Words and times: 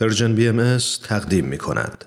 Persian 0.00 0.34
BM 0.34 0.78
تقدیم 1.08 1.44
می 1.44 1.58
کند. 1.58 2.04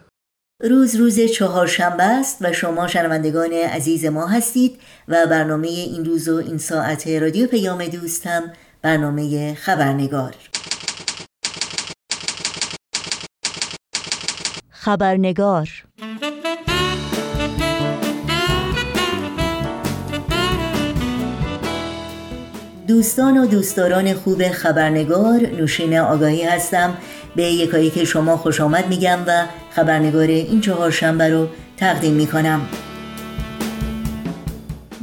روز 0.63 0.95
روز 0.95 1.19
چهارشنبه 1.19 2.03
است 2.03 2.37
و 2.41 2.53
شما 2.53 2.87
شنوندگان 2.87 3.53
عزیز 3.53 4.05
ما 4.05 4.27
هستید 4.27 4.79
و 5.07 5.25
برنامه 5.25 5.67
این 5.67 6.05
روز 6.05 6.29
و 6.29 6.35
این 6.35 6.57
ساعت 6.57 7.07
رادیو 7.07 7.47
پیام 7.47 7.85
دوستم 7.87 8.53
برنامه 8.81 9.53
خبرنگار 9.53 10.35
خبرنگار 14.69 15.69
دوستان 22.87 23.37
و 23.37 23.45
دوستداران 23.47 24.13
خوب 24.13 24.47
خبرنگار 24.47 25.39
نوشین 25.39 25.97
آگاهی 25.97 26.43
هستم 26.43 26.97
به 27.35 27.43
یکایی 27.43 27.89
که 27.89 28.05
شما 28.05 28.37
خوش 28.37 28.61
آمد 28.61 28.87
میگم 28.87 29.19
و 29.27 29.45
خبرنگار 29.71 30.27
این 30.27 30.61
چهارشنبه 30.61 31.29
رو 31.29 31.47
تقدیم 31.77 32.13
می‌کنم. 32.13 32.61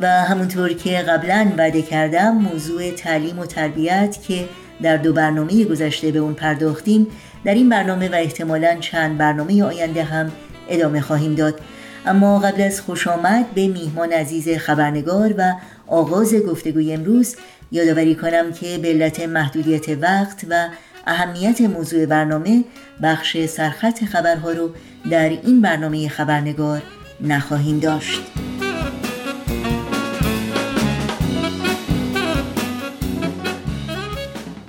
و 0.00 0.06
همونطور 0.06 0.72
که 0.72 0.98
قبلا 0.98 1.52
وعده 1.58 1.82
کردم 1.82 2.30
موضوع 2.30 2.90
تعلیم 2.90 3.38
و 3.38 3.46
تربیت 3.46 4.18
که 4.28 4.48
در 4.82 4.96
دو 4.96 5.12
برنامه 5.12 5.64
گذشته 5.64 6.10
به 6.10 6.18
اون 6.18 6.34
پرداختیم 6.34 7.06
در 7.44 7.54
این 7.54 7.68
برنامه 7.68 8.08
و 8.08 8.14
احتمالا 8.14 8.76
چند 8.80 9.18
برنامه 9.18 9.64
آینده 9.64 10.04
هم 10.04 10.32
ادامه 10.68 11.00
خواهیم 11.00 11.34
داد. 11.34 11.60
اما 12.06 12.38
قبل 12.38 12.62
از 12.62 12.80
خوش 12.80 13.06
آمد 13.06 13.46
به 13.54 13.68
میهمان 13.68 14.12
عزیز 14.12 14.48
خبرنگار 14.48 15.34
و 15.38 15.52
آغاز 15.86 16.34
گفتگوی 16.34 16.92
امروز 16.92 17.36
یادآوری 17.72 18.14
کنم 18.14 18.52
که 18.52 18.78
به 18.78 18.88
علت 18.88 19.20
محدودیت 19.20 19.88
وقت 19.88 20.46
و 20.50 20.68
اهمیت 21.08 21.60
موضوع 21.60 22.06
برنامه 22.06 22.64
بخش 23.02 23.46
سرخط 23.46 24.04
خبرها 24.04 24.52
رو 24.52 24.70
در 25.10 25.28
این 25.28 25.60
برنامه 25.60 26.08
خبرنگار 26.08 26.82
نخواهیم 27.20 27.78
داشت. 27.78 28.20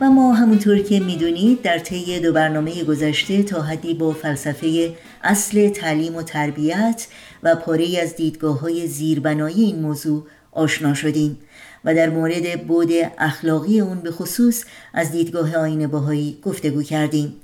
و 0.02 0.10
ما 0.10 0.34
همونطور 0.34 0.80
که 0.80 1.00
می‌دونید 1.00 1.62
در 1.62 1.80
طی 1.80 2.20
دو 2.20 2.34
برنامه 2.34 2.84
گذشته 2.84 3.44
تا 3.44 3.62
حدی 3.62 3.94
با 3.94 4.12
فلسفه 4.12 4.94
اصل 5.24 5.70
تعلیم 5.70 6.16
و 6.16 6.24
تربیت 6.24 7.08
و 7.44 7.56
پاره 7.56 8.00
از 8.02 8.16
دیدگاه 8.16 8.60
های 8.60 8.88
زیربنایی 8.88 9.64
این 9.64 9.80
موضوع 9.80 10.28
آشنا 10.52 10.94
شدیم. 10.94 11.38
و 11.86 11.96
در 11.96 12.10
مورد 12.10 12.68
بود 12.68 12.90
اخلاقی 13.18 13.80
اون 13.80 14.00
به 14.00 14.12
خصوص 14.12 14.64
از 14.94 15.12
دیدگاه 15.12 15.56
آین 15.56 15.88
باهایی 15.88 16.38
گفتگو 16.44 16.84
کردیم. 16.84 17.36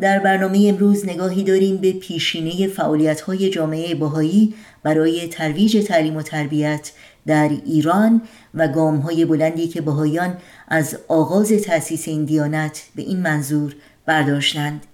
در 0.00 0.18
برنامه 0.18 0.66
امروز 0.68 1.08
نگاهی 1.08 1.44
داریم 1.44 1.76
به 1.76 1.92
پیشینه 1.92 2.68
فعالیت 2.68 3.20
های 3.20 3.50
جامعه 3.50 3.94
باهایی 3.94 4.54
برای 4.82 5.28
ترویج 5.28 5.86
تعلیم 5.86 6.16
و 6.16 6.22
تربیت 6.22 6.92
در 7.26 7.50
ایران 7.66 8.22
و 8.54 8.68
گام 8.68 8.96
های 8.96 9.24
بلندی 9.24 9.68
که 9.68 9.80
باهایان 9.80 10.36
از 10.68 10.98
آغاز 11.08 11.52
تأسیس 11.52 12.08
این 12.08 12.24
دیانت 12.24 12.82
به 12.96 13.02
این 13.02 13.20
منظور 13.20 13.74
برداشتند 14.06 14.86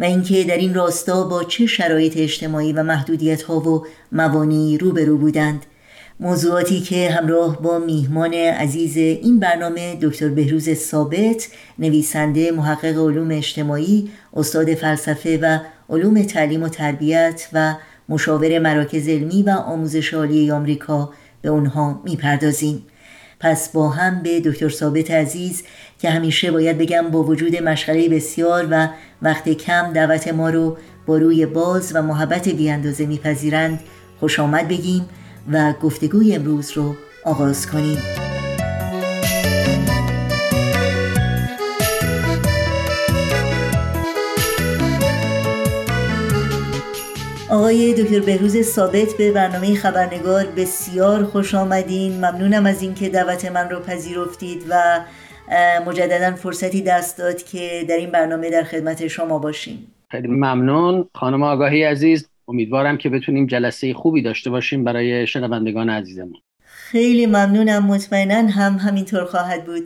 و 0.00 0.04
اینکه 0.04 0.44
در 0.44 0.56
این 0.56 0.74
راستا 0.74 1.24
با 1.24 1.44
چه 1.44 1.66
شرایط 1.66 2.16
اجتماعی 2.16 2.72
و 2.72 2.82
محدودیت 2.82 3.42
ها 3.42 3.60
و 3.60 3.86
موانعی 4.12 4.78
روبرو 4.78 5.18
بودند. 5.18 5.66
موضوعاتی 6.22 6.80
که 6.80 7.10
همراه 7.10 7.62
با 7.62 7.78
میهمان 7.78 8.34
عزیز 8.34 8.96
این 8.96 9.38
برنامه 9.38 9.98
دکتر 10.02 10.28
بهروز 10.28 10.74
ثابت 10.74 11.48
نویسنده 11.78 12.50
محقق 12.50 12.98
علوم 12.98 13.30
اجتماعی 13.30 14.10
استاد 14.34 14.74
فلسفه 14.74 15.38
و 15.42 15.58
علوم 15.90 16.22
تعلیم 16.22 16.62
و 16.62 16.68
تربیت 16.68 17.48
و 17.52 17.74
مشاور 18.08 18.58
مراکز 18.58 19.08
علمی 19.08 19.42
و 19.42 19.50
آموزش 19.50 20.14
عالی 20.14 20.50
آمریکا 20.50 21.10
به 21.42 21.48
اونها 21.48 22.02
می‌پردازیم. 22.04 22.82
پس 23.40 23.68
با 23.68 23.88
هم 23.88 24.22
به 24.22 24.40
دکتر 24.40 24.68
ثابت 24.68 25.10
عزیز 25.10 25.62
که 25.98 26.10
همیشه 26.10 26.50
باید 26.50 26.78
بگم 26.78 27.08
با 27.10 27.22
وجود 27.22 27.62
مشغله 27.62 28.08
بسیار 28.08 28.68
و 28.70 28.88
وقت 29.22 29.48
کم 29.48 29.92
دعوت 29.92 30.28
ما 30.28 30.50
رو 30.50 30.76
با 31.06 31.18
روی 31.18 31.46
باز 31.46 31.92
و 31.94 32.02
محبت 32.02 32.48
بیاندازه 32.48 33.06
میپذیرند 33.06 33.80
خوش 34.20 34.40
آمد 34.40 34.68
بگیم. 34.68 35.06
و 35.52 35.72
گفتگوی 35.72 36.34
امروز 36.34 36.70
رو 36.70 36.94
آغاز 37.24 37.66
کنیم. 37.70 37.98
آقای 47.50 47.94
دکتر 47.94 48.20
بهروز 48.20 48.62
ثابت 48.62 49.16
به 49.18 49.32
برنامه 49.32 49.74
خبرنگار 49.74 50.46
بسیار 50.56 51.24
خوش 51.24 51.54
آمدین. 51.54 52.16
ممنونم 52.16 52.66
از 52.66 52.82
اینکه 52.82 53.08
دعوت 53.08 53.44
من 53.44 53.70
رو 53.70 53.80
پذیرفتید 53.80 54.64
و 54.68 55.00
مجددا 55.86 56.36
فرصتی 56.36 56.82
دست 56.82 57.18
داد 57.18 57.42
که 57.42 57.84
در 57.88 57.96
این 57.96 58.10
برنامه 58.10 58.50
در 58.50 58.62
خدمت 58.62 59.08
شما 59.08 59.38
باشیم. 59.38 59.86
خیلی 60.08 60.28
ممنون. 60.28 61.08
خانم 61.14 61.42
آگاهی 61.42 61.84
عزیز 61.84 62.29
امیدوارم 62.50 62.98
که 62.98 63.08
بتونیم 63.08 63.46
جلسه 63.46 63.94
خوبی 63.94 64.22
داشته 64.22 64.50
باشیم 64.50 64.84
برای 64.84 65.26
شنوندگان 65.26 65.90
عزیزمون. 65.90 66.36
خیلی 66.62 67.26
ممنونم 67.26 67.86
مطمئنا 67.86 68.48
هم 68.48 68.76
همینطور 68.76 69.24
خواهد 69.24 69.64
بود. 69.64 69.82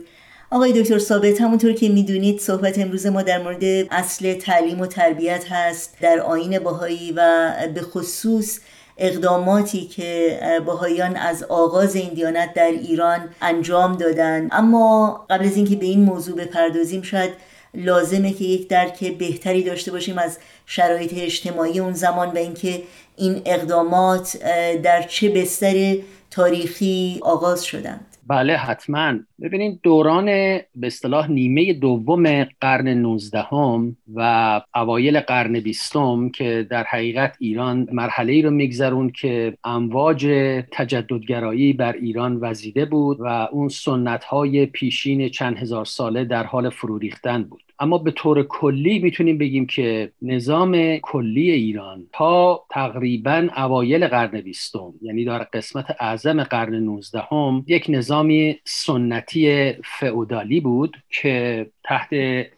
آقای 0.51 0.81
دکتر 0.81 0.97
ثابت 0.97 1.41
همونطور 1.41 1.73
که 1.73 1.89
می‌دونید 1.89 2.39
صحبت 2.39 2.79
امروز 2.79 3.05
ما 3.05 3.21
در 3.21 3.43
مورد 3.43 3.63
اصل 3.91 4.33
تعلیم 4.33 4.79
و 4.79 4.85
تربیت 4.85 5.45
هست 5.51 5.97
در 6.01 6.19
آین 6.19 6.59
باهایی 6.59 7.13
و 7.15 7.51
به 7.75 7.81
خصوص 7.81 8.59
اقداماتی 8.97 9.81
که 9.85 10.39
باهایان 10.65 11.15
از 11.15 11.43
آغاز 11.43 11.95
این 11.95 12.13
دیانت 12.13 12.53
در 12.53 12.71
ایران 12.71 13.19
انجام 13.41 13.97
دادن. 13.97 14.47
اما 14.51 15.25
قبل 15.29 15.45
از 15.45 15.55
اینکه 15.55 15.75
به 15.75 15.85
این 15.85 16.03
موضوع 16.03 16.37
بپردازیم 16.37 17.01
شاید 17.01 17.31
لازمه 17.77 18.33
که 18.33 18.45
یک 18.45 18.67
درک 18.67 19.17
بهتری 19.17 19.63
داشته 19.63 19.91
باشیم 19.91 20.17
از 20.17 20.39
شرایط 20.65 21.13
اجتماعی 21.17 21.79
اون 21.79 21.93
زمان 21.93 22.27
و 22.27 22.37
اینکه 22.37 22.83
این 23.17 23.41
اقدامات 23.45 24.37
در 24.83 25.01
چه 25.01 25.29
بستر 25.29 25.95
تاریخی 26.31 27.19
آغاز 27.23 27.65
شدند. 27.65 28.15
بله 28.27 28.57
حتما. 28.57 29.13
ببینید 29.41 29.79
دوران 29.83 30.25
به 30.25 30.87
اصطلاح 30.87 31.31
نیمه 31.31 31.73
دوم 31.73 32.43
قرن 32.43 32.87
19 32.87 33.41
هم 33.41 33.97
و 34.15 34.61
اوایل 34.75 35.19
قرن 35.19 35.59
بیستم 35.59 36.29
که 36.29 36.67
در 36.69 36.83
حقیقت 36.83 37.35
ایران 37.39 37.87
مرحله 37.91 38.33
ای 38.33 38.41
رو 38.41 38.51
میگذرون 38.51 39.09
که 39.09 39.57
امواج 39.63 40.27
تجددگرایی 40.71 41.73
بر 41.73 41.93
ایران 41.93 42.37
وزیده 42.41 42.85
بود 42.85 43.17
و 43.19 43.25
اون 43.51 43.69
سنت 43.69 44.23
های 44.23 44.65
پیشین 44.65 45.29
چند 45.29 45.57
هزار 45.57 45.85
ساله 45.85 46.25
در 46.25 46.43
حال 46.43 46.69
فرو 46.69 46.97
ریختن 46.97 47.43
بود. 47.43 47.64
اما 47.79 47.97
به 47.97 48.11
طور 48.11 48.43
کلی 48.43 48.99
می‌تونیم 48.99 49.37
بگیم 49.37 49.65
که 49.65 50.11
نظام 50.21 50.97
کلی 50.97 51.51
ایران 51.51 52.07
تا 52.13 52.65
تقریبا 52.69 53.47
اوایل 53.57 54.07
قرن 54.07 54.41
بیستم 54.41 54.93
یعنی 55.01 55.25
در 55.25 55.39
قسمت 55.43 55.95
اعظم 55.99 56.43
قرن 56.43 56.75
نوزدهم 56.75 57.65
یک 57.67 57.85
نظامی 57.89 58.59
سنتی 58.65 59.73
فئودالی 59.83 60.59
بود 60.59 60.97
که 61.09 61.67
تحت 61.83 62.09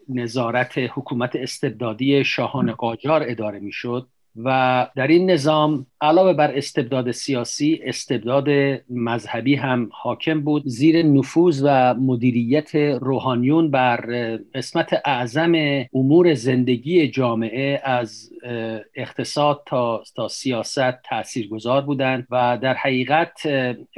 نظارت 0.09 0.77
حکومت 0.77 1.35
استبدادی 1.35 2.23
شاهان 2.23 2.71
قاجار 2.71 3.23
اداره 3.27 3.59
می‌شد. 3.59 4.07
و 4.43 4.87
در 4.95 5.07
این 5.07 5.31
نظام 5.31 5.85
علاوه 6.01 6.33
بر 6.33 6.57
استبداد 6.57 7.11
سیاسی 7.11 7.79
استبداد 7.83 8.49
مذهبی 8.89 9.55
هم 9.55 9.89
حاکم 9.91 10.41
بود. 10.41 10.63
زیر 10.65 11.03
نفوذ 11.03 11.61
و 11.65 11.93
مدیریت 11.93 12.75
روحانیون 12.75 13.71
بر 13.71 13.99
قسمت 14.55 15.01
اعظم 15.05 15.53
امور 15.93 16.33
زندگی 16.33 17.07
جامعه 17.07 17.81
از 17.83 18.29
اقتصاد 18.95 19.63
تا, 19.65 20.03
تا 20.15 20.27
سیاست 20.27 21.01
تاثیرگذار 21.01 21.81
بودند 21.81 22.27
و 22.31 22.57
در 22.61 22.73
حقیقت 22.73 23.41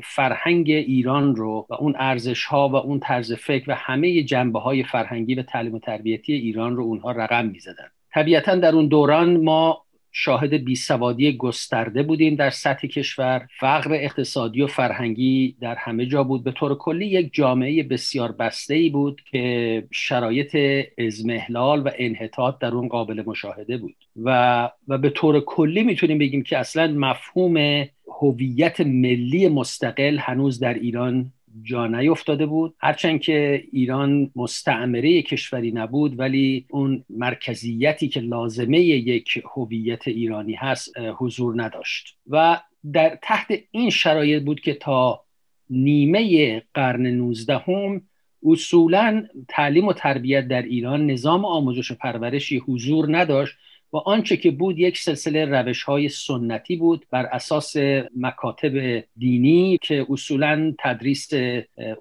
فرهنگ 0.03 0.69
ایران 0.69 1.35
رو 1.35 1.67
و 1.69 1.73
اون 1.73 1.95
ارزش 1.99 2.45
ها 2.45 2.69
و 2.69 2.75
اون 2.75 2.99
طرز 2.99 3.33
فکر 3.33 3.71
و 3.71 3.75
همه 3.75 4.23
جنبه 4.23 4.59
های 4.59 4.83
فرهنگی 4.83 5.35
و 5.35 5.43
تعلیم 5.43 5.73
و 5.73 5.79
تربیتی 5.79 6.33
ایران 6.33 6.75
رو 6.75 6.83
اونها 6.83 7.11
رقم 7.11 7.45
می‌زدن 7.45 7.87
طبیعتا 8.13 8.55
در 8.55 8.75
اون 8.75 8.87
دوران 8.87 9.37
ما 9.37 9.85
شاهد 10.11 10.53
بیسوادی 10.53 11.37
گسترده 11.37 12.03
بودیم 12.03 12.35
در 12.35 12.49
سطح 12.49 12.87
کشور. 12.87 13.47
فقر 13.59 13.93
اقتصادی 13.93 14.61
و 14.61 14.67
فرهنگی 14.67 15.55
در 15.61 15.75
همه 15.75 16.05
جا 16.05 16.23
بود. 16.23 16.43
به 16.43 16.51
طور 16.51 16.75
کلی 16.75 17.05
یک 17.05 17.29
جامعه 17.33 17.83
بسیار 17.83 18.31
بسته 18.31 18.73
ای 18.73 18.89
بود 18.89 19.21
که 19.31 19.87
شرایط 19.91 20.57
ازمهلال 20.97 21.81
و 21.81 21.89
انحطاط 21.97 22.59
در 22.59 22.71
اون 22.71 22.87
قابل 22.87 23.23
مشاهده 23.25 23.77
بود. 23.77 23.95
و, 24.23 24.69
و 24.87 24.97
به 24.97 25.09
طور 25.09 25.39
کلی 25.39 25.83
می‌تونیم 25.83 26.17
بگیم 26.17 26.43
که 26.43 26.57
اصلا 26.57 26.87
مفهوم 26.87 27.85
هویت 28.21 28.81
ملی 28.81 29.47
مستقل 29.47 30.17
هنوز 30.17 30.59
در 30.59 30.73
ایران 30.73 31.31
جا 31.63 31.87
نیفتاده 31.87 32.45
بود. 32.45 32.75
هرچند 32.79 33.21
که 33.21 33.63
ایران 33.71 34.31
مستعمره 34.35 35.21
کشوری 35.21 35.71
نبود 35.71 36.19
ولی 36.19 36.65
اون 36.69 37.05
مرکزیتی 37.09 38.07
که 38.07 38.19
لازمه 38.19 38.79
یک 38.79 39.43
هویت 39.55 40.07
ایرانی 40.07 40.53
هست 40.53 40.97
حضور 41.17 41.63
نداشت. 41.63 42.17
و 42.29 42.61
در 42.93 43.19
تحت 43.21 43.47
این 43.71 43.89
شرایط 43.89 44.43
بود 44.43 44.59
که 44.59 44.73
تا 44.73 45.23
نیمه 45.69 46.61
قرن 46.73 47.07
نوزدهم 47.07 48.01
اصولا 48.43 49.27
تعلیم 49.47 49.87
و 49.87 49.93
تربیت 49.93 50.47
در 50.47 50.61
ایران 50.61 51.05
نظام 51.05 51.45
آموزش 51.45 51.91
و 51.91 51.95
پرورشی 51.95 52.57
حضور 52.57 53.17
نداشت. 53.17 53.55
و 53.93 53.97
آنچه 53.97 54.37
که 54.37 54.51
بود 54.51 54.79
یک 54.79 54.97
سلسله 54.97 55.45
روش 55.45 55.83
های 55.83 56.09
سنتی 56.09 56.75
بود 56.75 57.05
بر 57.11 57.25
اساس 57.25 57.75
مکاتب 58.17 59.03
دینی 59.17 59.77
که 59.81 60.05
اصولا 60.09 60.73
تدریس 60.79 61.33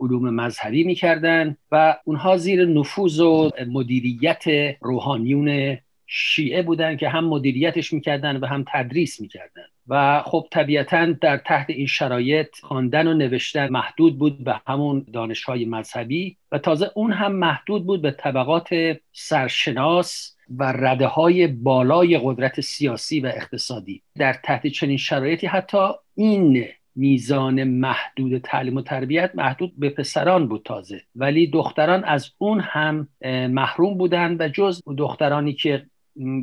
علوم 0.01 0.31
مذهبی 0.35 0.85
می‌کردن 0.85 1.57
و 1.73 1.97
اونها 2.05 2.37
زیر 2.37 2.65
نفوذ 2.65 3.21
و 3.21 3.51
مدیریت 3.69 4.45
روحانیون 4.81 5.79
شیعه 6.07 6.63
بودن 6.63 6.97
که 6.97 7.09
هم 7.09 7.25
مدیریتش 7.25 7.93
می‌کردن 7.93 8.37
و 8.37 8.47
هم 8.47 8.65
تدریس 8.73 9.21
می‌کردن 9.21 9.67
و 9.89 10.23
خب 10.27 10.47
طبیعتا 10.51 11.07
در 11.21 11.37
تحت 11.37 11.71
این 11.71 11.87
شرایط 11.87 12.49
خواندن 12.63 13.07
و 13.07 13.15
نوشتن 13.15 13.69
محدود 13.69 14.19
بود 14.19 14.45
به 14.45 14.61
همون 14.67 15.07
دانشهای 15.13 15.65
مذهبی 15.65 16.37
و 16.53 16.59
تازه 16.59 16.91
اون 16.95 17.13
هم 17.13 17.33
محدود 17.33 17.87
بود 17.87 18.03
به 18.03 18.11
طبقات 18.11 18.69
سرشناس 19.13 20.37
و 20.51 20.73
رده 20.73 21.07
های 21.07 21.47
بالای 21.47 22.21
قدرت 22.23 22.61
سیاسی 22.61 23.21
و 23.21 23.27
اقتصادی. 23.27 24.03
در 24.17 24.33
تحت 24.45 24.67
چنین 24.67 24.97
شرایطی 24.97 25.47
حتی 25.47 25.89
این 26.15 26.65
میزان 26.97 27.65
محدود 27.65 28.39
تعلیم 28.39 28.77
و 28.77 28.83
تربیت 28.83 29.31
محدود 29.35 29.73
به 29.79 29.91
پسران 29.91 30.49
بود 30.49 30.63
تازه. 30.65 31.01
ولی 31.17 31.51
دختران 31.51 32.05
از 32.05 32.31
اون 32.39 32.61
هم 32.61 33.09
محروم 33.51 33.99
بودند 33.99 34.41
و 34.41 34.49
جز 34.49 34.83
دخترانی 34.99 35.53
که 35.53 35.87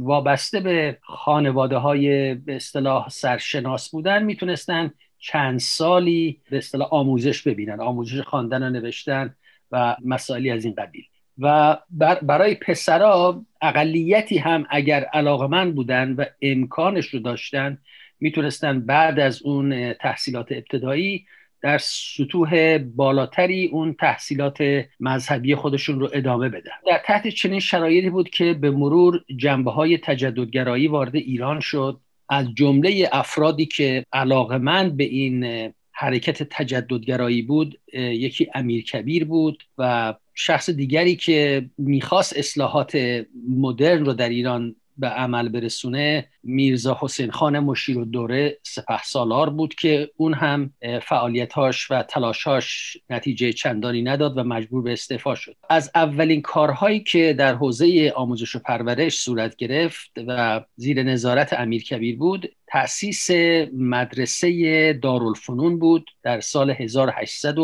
وابسته 0.01 0.59
به 0.59 0.97
خانواده 1.01 1.77
های 1.77 2.33
به 2.35 2.55
اصطلاح 2.55 3.09
سرشناس 3.09 3.89
بودن 3.89 4.23
می‌تونستن 4.23 4.91
چند 5.19 5.59
سالی 5.59 6.41
به 6.49 6.57
اصطلاح 6.57 6.87
آموزش 6.93 7.47
ببینن 7.47 7.79
آموزش 7.79 8.21
خواندن 8.21 8.63
و 8.63 8.69
نوشتن 8.69 9.35
و 9.71 9.95
مسائلی 10.05 10.51
از 10.51 10.65
این 10.65 10.73
قبیل. 10.77 11.03
و 11.37 11.77
برای 12.21 12.55
پسرا 12.55 13.45
اقلیتی 13.61 14.37
هم 14.37 14.65
علاقه 14.69 15.09
علاقمند 15.13 15.75
بودن 15.75 16.13
و 16.13 16.25
امکانش 16.41 17.07
رو 17.07 17.19
داشتن 17.19 17.77
می‌تونستن 18.19 18.79
بعد 18.79 19.19
از 19.19 19.41
اون 19.43 19.93
تحصیلات 19.93 20.51
ابتدایی 20.51 21.25
در 21.65 21.77
سطوح 21.77 22.77
بالاتری 22.77 23.67
اون 23.67 23.93
تحصیلات 23.93 24.57
مذهبی 24.99 25.55
خودشون 25.55 25.99
رو 25.99 26.09
ادامه 26.13 26.49
بدن. 26.49 26.71
در 26.87 27.01
تحت 27.05 27.27
چنین 27.27 27.59
شرایطی 27.59 28.09
بود 28.09 28.29
که 28.29 28.53
به 28.53 28.71
مرور 28.71 29.21
جنبه 29.37 29.71
های 29.71 29.97
تجددگرایی 29.97 30.87
وارد 30.87 31.15
ایران 31.15 31.59
شد. 31.59 31.99
از 32.29 32.47
جمله 32.55 33.09
افرادی 33.11 33.65
که 33.65 34.05
علاقمند 34.13 34.97
به 34.97 35.03
این 35.03 35.71
حرکت 35.91 36.43
تجددگرایی 36.43 37.41
بود 37.41 37.79
یکی 37.93 38.47
امیر 38.53 38.83
کبیر 38.83 39.25
بود 39.25 39.63
و 39.77 40.13
شخص 40.33 40.69
دیگری 40.69 41.15
که 41.15 41.69
می‌خواست 41.77 42.37
اصلاحات 42.37 43.23
مدرن 43.49 44.05
رو 44.05 44.13
در 44.13 44.29
ایران 44.29 44.75
به 44.97 45.07
عمل 45.07 45.49
برسونه 45.49 46.27
میرزا 46.43 46.97
حسین 47.01 47.31
خان 47.31 47.59
مشیر 47.59 47.97
و 47.97 48.05
دوره 48.05 48.57
سپه 48.63 49.03
سالار 49.03 49.49
بود 49.49 49.75
که 49.75 50.11
اون 50.17 50.33
هم 50.33 50.73
فعالیتاش 51.01 51.91
و 51.91 52.03
تلاشاش 52.03 52.97
نتیجه 53.09 53.53
چندانی 53.53 54.01
نداد 54.01 54.37
و 54.37 54.43
مجبور 54.43 54.83
به 54.83 54.93
استعفا 54.93 55.35
شد. 55.35 55.55
از 55.69 55.91
اولین 55.95 56.41
کارهایی 56.41 56.99
که 56.99 57.33
در 57.33 57.55
حوزه 57.55 58.13
آموزش 58.15 58.55
و 58.55 58.59
پرورش 58.59 59.17
صورت 59.17 59.55
گرفت 59.55 60.11
و 60.27 60.61
زیر 60.75 61.03
نظارت 61.03 61.53
امیر 61.53 61.83
کبیر 61.83 62.17
بود 62.17 62.55
تأسیس 62.67 63.31
مدرسه 63.73 64.93
دارالفنون 64.93 65.79
بود 65.79 66.11
در 66.23 66.39
سال 66.39 66.69
1800 66.69 67.57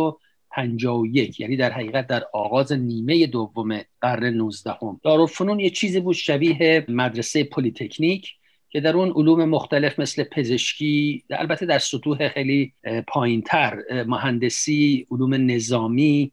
51 0.52 1.40
یعنی 1.40 1.58
در 1.58 1.72
حقیقت 1.72 2.08
در 2.08 2.24
آغاز 2.34 2.72
نیمه 2.72 3.28
دوم 3.28 3.82
قرن 4.02 4.34
19 4.34 4.72
هم 4.82 5.00
دارالفنون 5.04 5.60
یه 5.60 5.70
چیزی 5.70 6.00
بود 6.00 6.16
شبیه 6.16 6.86
مدرسه 6.88 7.44
پلیتکنیک 7.44 8.34
که 8.70 8.82
در 8.82 8.98
اون 8.98 9.12
علوم 9.16 9.46
مختلف 9.46 10.00
مثل 10.00 10.24
پزشکی 10.24 11.24
البته 11.30 11.66
در 11.66 11.80
سطوح 11.80 12.28
خیلی 12.28 12.74
پایینتر 13.08 14.04
مهندسی 14.08 15.08
علوم 15.12 15.34
نظامی 15.34 16.32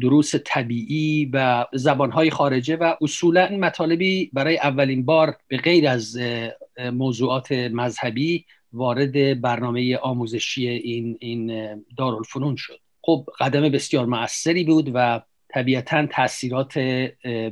دروس 0.00 0.34
طبیعی 0.44 1.30
و 1.32 1.66
زبانهای 1.72 2.30
خارجه 2.30 2.76
و 2.76 2.94
اصولا 3.00 3.48
مطالبی 3.48 4.30
برای 4.32 4.58
اولین 4.58 5.04
بار 5.04 5.36
به 5.48 5.56
غیر 5.56 5.88
از 5.88 6.18
موضوعات 6.92 7.52
مذهبی 7.52 8.44
وارد 8.72 9.40
برنامه 9.40 9.96
آموزشی 9.96 10.68
این, 10.68 11.16
این 11.20 11.84
دارالفنون 11.98 12.56
شد. 12.56 12.85
خب 13.06 13.26
قدم 13.40 13.68
بسیار 13.68 14.06
موثری 14.06 14.64
بود 14.64 14.90
و 14.94 15.20
طبیعتا 15.48 16.06
تاثیرات 16.06 16.78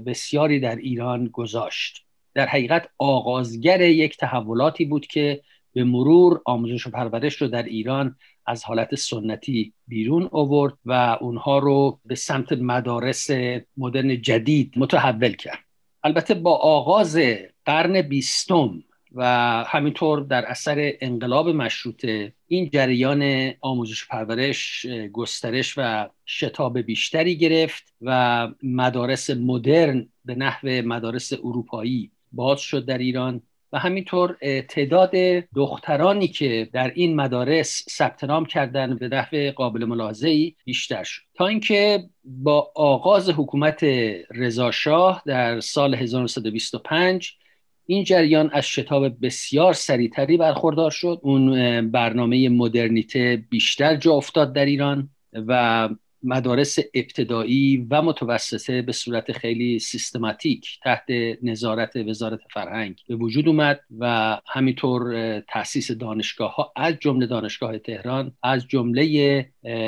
بسیاری 0.06 0.60
در 0.60 0.76
ایران 0.76 1.28
گذاشت. 1.28 2.04
در 2.34 2.46
حقیقت 2.46 2.88
آغازگر 2.98 3.80
یک 3.80 4.16
تحولاتی 4.16 4.84
بود 4.84 5.06
که 5.06 5.40
به 5.72 5.84
مرور 5.84 6.40
آموزش 6.44 6.86
و 6.86 6.90
پرورش 6.90 7.34
رو 7.34 7.48
در 7.48 7.62
ایران 7.62 8.16
از 8.46 8.64
حالت 8.64 8.94
سنتی 8.94 9.72
بیرون 9.88 10.28
آورد 10.32 10.74
و 10.84 11.18
اونها 11.20 11.58
رو 11.58 12.00
به 12.04 12.14
سمت 12.14 12.52
مدارس 12.52 13.30
مدرن 13.76 14.22
جدید 14.22 14.72
متحول 14.76 15.32
کرد. 15.32 15.64
البته 16.04 16.34
با 16.34 16.56
آغاز 16.56 17.18
قرن 17.64 18.02
بیستم 18.02 18.82
و 19.14 19.24
همینطور 19.68 20.20
در 20.20 20.44
اثر 20.44 20.92
انقلاب 21.00 21.48
مشروطه 21.48 22.32
این 22.48 22.70
جریان 22.70 23.52
آموزش 23.60 24.08
پرورش 24.08 24.86
گسترش 25.12 25.74
و 25.76 26.08
شتاب 26.26 26.78
بیشتری 26.78 27.36
گرفت 27.36 27.94
و 28.02 28.48
مدارس 28.62 29.30
مدرن 29.30 30.08
به 30.24 30.34
نحو 30.34 30.68
مدارس 30.68 31.32
اروپایی 31.32 32.10
باز 32.32 32.60
شد 32.60 32.86
در 32.86 32.98
ایران 32.98 33.42
و 33.72 33.78
همینطور 33.78 34.36
تعداد 34.68 35.10
دخترانی 35.54 36.28
که 36.28 36.68
در 36.72 36.92
این 36.94 37.16
مدارس 37.16 37.84
ثبت 37.90 38.24
نام 38.24 38.46
کردن 38.46 38.96
به 38.96 39.08
نحو 39.08 39.52
قابل 39.56 39.84
ملاحظه 39.84 40.52
بیشتر 40.64 41.04
شد. 41.04 41.22
تا 41.34 41.46
اینکه 41.46 42.04
با 42.24 42.72
آغاز 42.74 43.30
حکومت 43.30 43.84
رضا 44.30 44.70
شاه 44.70 45.22
در 45.26 45.60
سال 45.60 45.94
1925 45.94 47.36
این 47.86 48.04
جریان 48.04 48.50
از 48.52 48.64
شتاب 48.64 49.26
بسیار 49.26 49.72
سریعتری 49.72 50.36
برخوردار 50.36 50.90
شد. 50.90 51.20
اون 51.22 51.90
برنامه 51.90 52.48
مدرنیته 52.48 53.44
بیشتر 53.50 53.96
جا 53.96 54.12
افتاد 54.12 54.52
در 54.52 54.64
ایران 54.64 55.08
و 55.32 55.88
مدارس 56.24 56.78
ابتدایی 56.94 57.86
و 57.90 58.02
متوسطه 58.02 58.82
به 58.82 58.92
صورت 58.92 59.32
خیلی 59.32 59.78
سیستماتیک 59.78 60.78
تحت 60.82 61.04
نظارت 61.42 61.96
وزارت 61.96 62.40
فرهنگ 62.50 63.00
به 63.08 63.16
وجود 63.16 63.48
اومد 63.48 63.80
و 63.98 64.40
همینطور 64.46 65.40
تاسیس 65.40 65.90
دانشگاه 65.90 66.54
ها 66.54 66.72
از 66.76 66.94
جمله 67.00 67.26
دانشگاه 67.26 67.78
تهران 67.78 68.32
از 68.42 68.68
جمله 68.68 69.46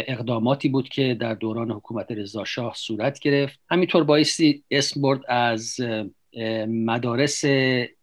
اقداماتی 0.09 0.69
بود 0.69 0.89
که 0.89 1.17
در 1.21 1.35
دوران 1.35 1.71
حکومت 1.71 2.13
رضا 2.13 2.45
شاه 2.45 2.75
صورت 2.77 3.19
گرفت. 3.19 3.61
همینطور 3.71 4.05
بایستی 4.05 4.65
اسم 4.71 5.03
برد 5.03 5.21
از 5.29 5.81
مدارس 6.69 7.45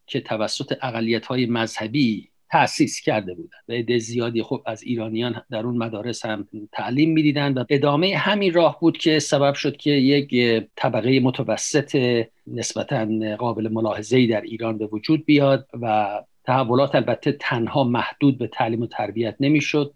که 0.08 0.22
توسط 0.26 0.78
اقلیت 0.82 1.26
های 1.26 1.46
مذهبی 1.46 2.30
تأسیس 2.54 3.02
کرده 3.02 3.34
بودن 3.34 3.58
و 3.70 3.72
عده 3.72 3.98
زیادی 3.98 4.44
خب 4.44 4.64
از 4.66 4.84
ایرانیان 4.84 5.42
در 5.52 5.66
اون 5.66 5.78
مدارس 5.78 6.26
هم 6.26 6.48
تعلیم 6.72 7.10
می‌دیدند 7.10 7.58
و 7.58 7.66
ادامه 7.70 8.18
همین 8.18 8.54
راه 8.54 8.80
بود 8.80 8.98
که 8.98 9.20
سبب 9.20 9.54
شد 9.54 9.78
که 9.78 9.92
یک 9.92 10.36
طبقه 10.76 11.20
متوسط 11.20 12.24
نسبتا 12.48 13.08
قابل 13.40 13.68
ملاحظه 13.68 14.28
در 14.28 14.42
ایران 14.42 14.78
به 14.78 14.86
وجود 14.86 15.26
بیاد 15.26 15.68
و 15.82 16.20
تحولات 16.44 16.96
البته 16.96 17.32
تنها 17.32 17.84
محدود 17.84 18.38
به 18.38 18.48
تعلیم 18.48 18.82
و 18.82 18.88
تربیت 18.88 19.36
نمی‌شد. 19.40 19.94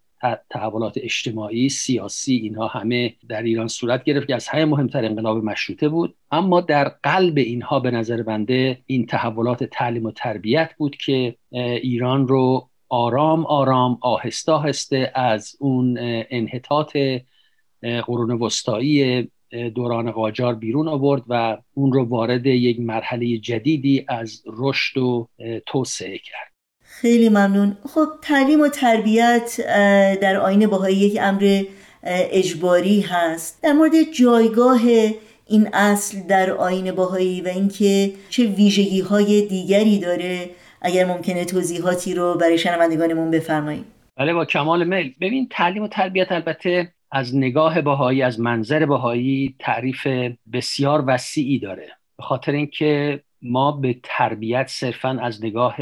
تحولات 0.49 0.97
اجتماعی 0.97 1.69
سیاسی 1.69 2.35
اینها 2.35 2.67
همه 2.67 3.13
در 3.29 3.41
ایران 3.41 3.67
صورت 3.67 4.03
گرفت 4.03 4.27
که 4.27 4.35
از 4.35 4.47
همه 4.47 4.65
مهمتر 4.65 5.05
انقلاب 5.05 5.43
مشروطه 5.43 5.89
بود. 5.89 6.15
اما 6.31 6.61
در 6.61 6.89
قلب 7.03 7.37
اینها 7.37 7.79
به 7.79 7.91
نظر 7.91 8.23
بنده 8.23 8.79
این 8.85 9.05
تحولات 9.05 9.63
تعلیم 9.63 10.05
و 10.05 10.11
تربیت 10.11 10.71
بود 10.77 10.95
که 10.95 11.35
ایران 11.51 12.27
رو 12.27 12.69
آرام 12.89 13.45
آرام 13.45 13.97
آهسته 14.01 14.51
آهسته 14.51 15.11
از 15.15 15.55
اون 15.59 15.97
انحطاط 16.29 16.97
قرون 17.81 18.31
وسطایی 18.31 19.27
دوران 19.75 20.11
قاجار 20.11 20.55
بیرون 20.55 20.87
آورد 20.87 21.23
و 21.27 21.57
اون 21.73 21.93
رو 21.93 22.05
وارد 22.05 22.45
یک 22.45 22.79
مرحله 22.79 23.37
جدیدی 23.37 24.05
از 24.07 24.43
رشد 24.45 24.97
و 24.97 25.29
توسعه 25.65 26.17
کرد. 26.17 26.56
خیلی 27.01 27.29
ممنون. 27.29 27.77
خب 27.89 28.07
تعلیم 28.21 28.61
و 28.61 28.67
تربیت 28.67 29.57
در 30.21 30.37
آین 30.37 30.67
باهایی 30.67 30.97
یک 30.97 31.17
امر 31.21 31.63
اجباری 32.03 33.01
هست. 33.01 33.63
در 33.63 33.71
مورد 33.71 33.91
جایگاه 34.03 34.79
این 35.47 35.69
اصل 35.73 36.19
در 36.27 36.51
آین 36.51 36.91
باهایی 36.91 37.41
و 37.41 37.47
اینکه 37.47 38.11
چه 38.29 38.45
ویژگی 38.45 39.01
های 39.01 39.41
دیگری 39.41 39.99
داره 39.99 40.49
اگر 40.81 41.05
ممکنه 41.05 41.45
توضیحاتی 41.45 42.13
رو 42.13 42.35
برای 42.35 42.57
شنوندگانمون 42.57 43.31
بفرمایید. 43.31 43.85
بله 44.15 44.33
با 44.33 44.45
کمال 44.45 44.83
میل. 44.83 45.13
ببین 45.21 45.47
تعلیم 45.51 45.83
و 45.83 45.87
تربیت 45.87 46.31
البته 46.31 46.93
از 47.11 47.35
نگاه 47.35 47.81
باهایی 47.81 48.21
از 48.21 48.39
منظر 48.39 48.85
باهایی 48.85 49.55
تعریف 49.59 50.07
بسیار 50.53 51.03
وسیعی 51.07 51.59
داره. 51.59 51.87
به 52.17 52.23
خاطر 52.23 52.51
اینکه 52.51 53.23
ما 53.41 53.71
به 53.71 53.95
تربیت 54.03 54.67
صرفا 54.67 55.17
از 55.21 55.45
نگاه 55.45 55.75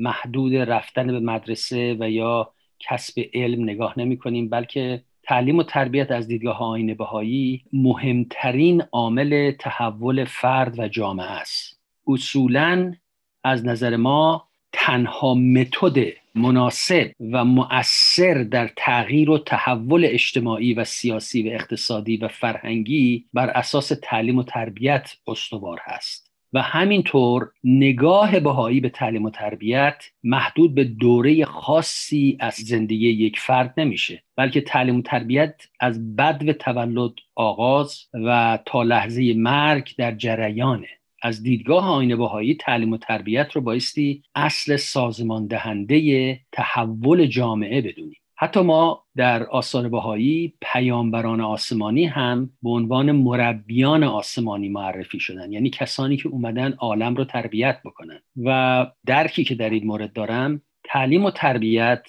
محدود 0.00 0.54
رفتن 0.54 1.06
به 1.06 1.20
مدرسه 1.20 1.96
و 2.00 2.10
یا 2.10 2.52
کسب 2.80 3.22
علم 3.34 3.62
نگاه 3.62 3.98
نمی 3.98 4.16
کنیم 4.16 4.48
بلکه 4.48 5.02
تعلیم 5.22 5.58
و 5.58 5.62
تربیت 5.62 6.10
از 6.10 6.28
دیدگاه 6.28 6.62
آین 6.62 6.94
بهایی 6.94 7.64
مهمترین 7.72 8.82
عامل 8.92 9.52
تحول 9.58 10.24
فرد 10.24 10.78
و 10.78 10.88
جامعه 10.88 11.30
است. 11.30 11.80
اصولا 12.06 12.94
از 13.44 13.66
نظر 13.66 13.96
ما 13.96 14.48
تنها 14.72 15.34
متد 15.34 15.96
مناسب 16.34 17.10
و 17.32 17.44
مؤثر 17.44 18.42
در 18.42 18.70
تغییر 18.76 19.30
و 19.30 19.38
تحول 19.38 20.04
اجتماعی 20.04 20.74
و 20.74 20.84
سیاسی 20.84 21.48
و 21.48 21.52
اقتصادی 21.52 22.16
و 22.16 22.28
فرهنگی 22.28 23.24
بر 23.32 23.50
اساس 23.50 23.92
تعلیم 24.02 24.38
و 24.38 24.42
تربیت 24.42 25.16
استوار 25.26 25.80
هست. 25.84 26.29
و 26.52 26.62
همینطور 26.62 27.50
نگاه 27.64 28.40
بهایی 28.40 28.80
به 28.80 28.88
تعلیم 28.88 29.24
و 29.24 29.30
تربیت 29.30 30.04
محدود 30.22 30.74
به 30.74 30.84
دوره 30.84 31.44
خاصی 31.44 32.36
از 32.40 32.54
زندگی 32.54 33.08
یک 33.08 33.38
فرد 33.38 33.74
نمیشه 33.76 34.22
بلکه 34.36 34.60
تعلیم 34.60 34.96
و 34.96 35.02
تربیت 35.02 35.54
از 35.80 36.16
بد 36.16 36.48
و 36.48 36.52
تولد 36.52 37.12
آغاز 37.34 38.06
و 38.14 38.58
تا 38.66 38.82
لحظه 38.82 39.34
مرگ 39.34 39.94
در 39.98 40.14
جریانه. 40.14 40.88
از 41.22 41.42
دیدگاه 41.42 41.88
آین 41.88 42.16
بهایی 42.16 42.54
تعلیم 42.54 42.92
و 42.92 42.96
تربیت 42.96 43.52
رو 43.52 43.60
بایستی 43.60 44.22
اصل 44.34 44.76
سازمان 44.76 45.46
دهنده 45.46 46.40
تحول 46.52 47.26
جامعه 47.26 47.80
بدونیم. 47.80 48.20
حتی 48.42 48.60
ما 48.60 49.04
در 49.16 49.42
آثار 49.42 49.88
بهایی 49.88 50.54
پیامبران 50.60 51.40
آسمانی 51.40 52.04
هم 52.04 52.50
به 52.62 52.70
عنوان 52.70 53.12
مربیان 53.12 54.04
آسمانی 54.04 54.68
معرفی 54.68 55.20
شدن. 55.20 55.52
یعنی 55.52 55.70
کسانی 55.70 56.16
که 56.16 56.28
اومدن 56.28 56.72
عالم 56.72 57.14
رو 57.14 57.24
تربیت 57.24 57.80
بکنن. 57.84 58.20
و 58.44 58.86
درکی 59.06 59.44
که 59.44 59.54
در 59.54 59.70
این 59.70 59.86
مورد 59.86 60.12
دارم 60.12 60.62
تعلیم 60.84 61.24
و 61.24 61.30
تربیت 61.30 62.06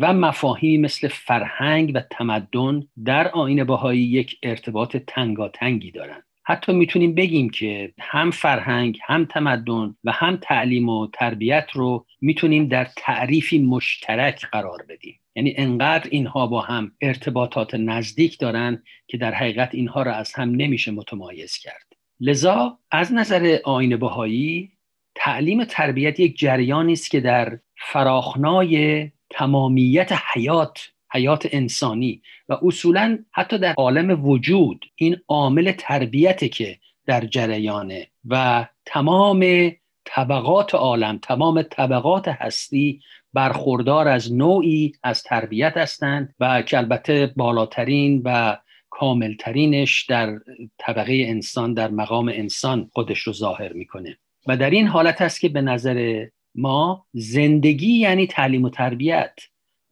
و 0.00 0.12
مفاهیمی 0.12 0.78
مثل 0.78 1.08
فرهنگ 1.08 1.92
و 1.94 2.00
تمدن 2.10 2.82
در 3.04 3.28
آین 3.28 3.64
بهایی 3.64 4.02
یک 4.02 4.38
ارتباط 4.42 4.96
تنگاتنگی 4.96 5.90
دارند 5.90 6.24
حتی 6.46 6.72
می‌تونیم 6.72 7.14
بگیم 7.14 7.50
که 7.50 7.94
هم 8.00 8.30
فرهنگ 8.30 8.98
هم 9.04 9.24
تمدن 9.24 9.94
و 10.04 10.12
هم 10.12 10.36
تعلیم 10.36 10.88
و 10.88 11.06
تربیت 11.06 11.66
رو 11.72 12.06
می‌تونیم 12.20 12.68
در 12.68 12.88
تعریفی 12.96 13.58
مشترک 13.58 14.46
قرار 14.52 14.86
بدیم. 14.88 15.20
یعنی 15.36 15.54
انقدر 15.56 16.08
اینها 16.10 16.46
با 16.46 16.60
هم 16.60 16.92
ارتباطات 17.00 17.74
نزدیک 17.74 18.38
دارن 18.38 18.82
که 19.06 19.16
در 19.16 19.34
حقیقت 19.34 19.74
اینها 19.74 20.02
را 20.02 20.14
از 20.14 20.32
هم 20.34 20.50
نمیشه 20.50 20.90
متمایز 20.90 21.58
کرد. 21.58 21.92
لذا 22.20 22.78
از 22.90 23.12
نظر 23.12 23.58
آین 23.64 23.96
بهایی 23.96 24.72
تعلیم 25.14 25.64
تربیت 25.64 26.20
یک 26.20 26.38
جریانی 26.38 26.92
است 26.92 27.10
که 27.10 27.20
در 27.20 27.58
فراخنای 27.78 29.10
تمامیت 29.30 30.12
حیات 30.34 30.90
حیات 31.14 31.48
انسانی 31.52 32.22
و 32.48 32.56
اصولا 32.62 33.18
حتی 33.32 33.58
در 33.58 33.74
عالم 33.76 34.26
وجود 34.26 34.84
این 34.96 35.16
عامل 35.28 35.72
تربیت 35.72 36.52
که 36.52 36.78
در 37.06 37.24
جریانه 37.24 38.06
و 38.24 38.66
تمام 38.84 39.70
طبقات 40.04 40.74
عالم 40.74 41.18
تمام 41.18 41.62
طبقات 41.62 42.28
هستی 42.28 43.00
برخوردار 43.32 44.08
از 44.08 44.32
نوعی 44.32 44.92
از 45.02 45.22
تربیت 45.22 45.76
هستند 45.76 46.34
و 46.40 46.62
که 46.62 46.78
البته 46.78 47.32
بالاترین 47.36 48.22
و 48.24 48.56
کاملترینش 48.90 50.06
در 50.08 50.38
طبقه 50.78 51.24
انسان 51.26 51.74
در 51.74 51.90
مقام 51.90 52.28
انسان 52.28 52.90
خودش 52.92 53.18
رو 53.18 53.32
ظاهر 53.32 53.72
می‌کنه. 53.72 54.18
و 54.46 54.56
در 54.56 54.70
این 54.70 54.86
حالت 54.86 55.22
است 55.22 55.40
که 55.40 55.48
به 55.48 55.60
نظر 55.60 56.26
ما 56.54 57.06
زندگی 57.12 57.92
یعنی 57.92 58.26
تعلیم 58.26 58.64
و 58.64 58.70
تربیت. 58.70 59.34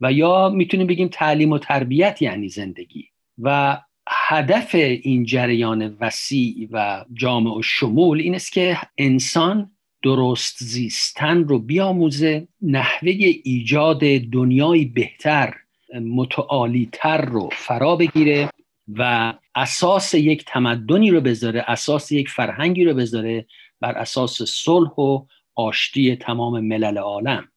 و 0.03 0.13
یا 0.13 0.49
می‌تونیم 0.49 0.87
بگیم 0.87 1.09
تعلیم 1.09 1.53
و 1.53 1.59
تربیت 1.59 2.23
یعنی 2.23 2.49
زندگی. 2.49 3.09
و 3.39 3.79
هدف 4.09 4.75
این 4.75 5.25
جریان 5.25 5.97
وسیع 6.01 6.69
و 6.73 7.05
جامع 7.13 7.59
و 7.59 7.63
شمول 7.63 8.21
این 8.21 8.35
است 8.35 8.53
که 8.53 8.79
انسان 8.99 9.71
درست 10.03 10.57
زیستن 10.59 11.45
رو 11.45 11.59
بیاموزه 11.59 12.49
نحوه 12.63 13.13
ایجاد 13.45 14.01
دنیای 14.33 14.85
بهتر 14.85 15.55
متعالیتر 16.01 17.21
رو 17.25 17.49
فرا 17.53 17.97
بگیره 17.97 18.49
و 18.89 19.35
اساس 19.55 20.15
یک 20.15 20.45
تمدنی 20.45 21.11
رو 21.11 21.21
بذاره 21.21 21.65
اساس 21.69 22.13
یک 22.13 22.29
فرهنگی 22.29 22.85
رو 22.85 22.95
بذاره 22.95 23.47
بر 23.81 23.93
اساس 23.93 24.43
صلح 24.43 24.91
و 24.91 25.25
آشتی 25.55 26.17
تمام 26.17 26.61
ملل 26.61 26.99
عالم. 26.99 27.49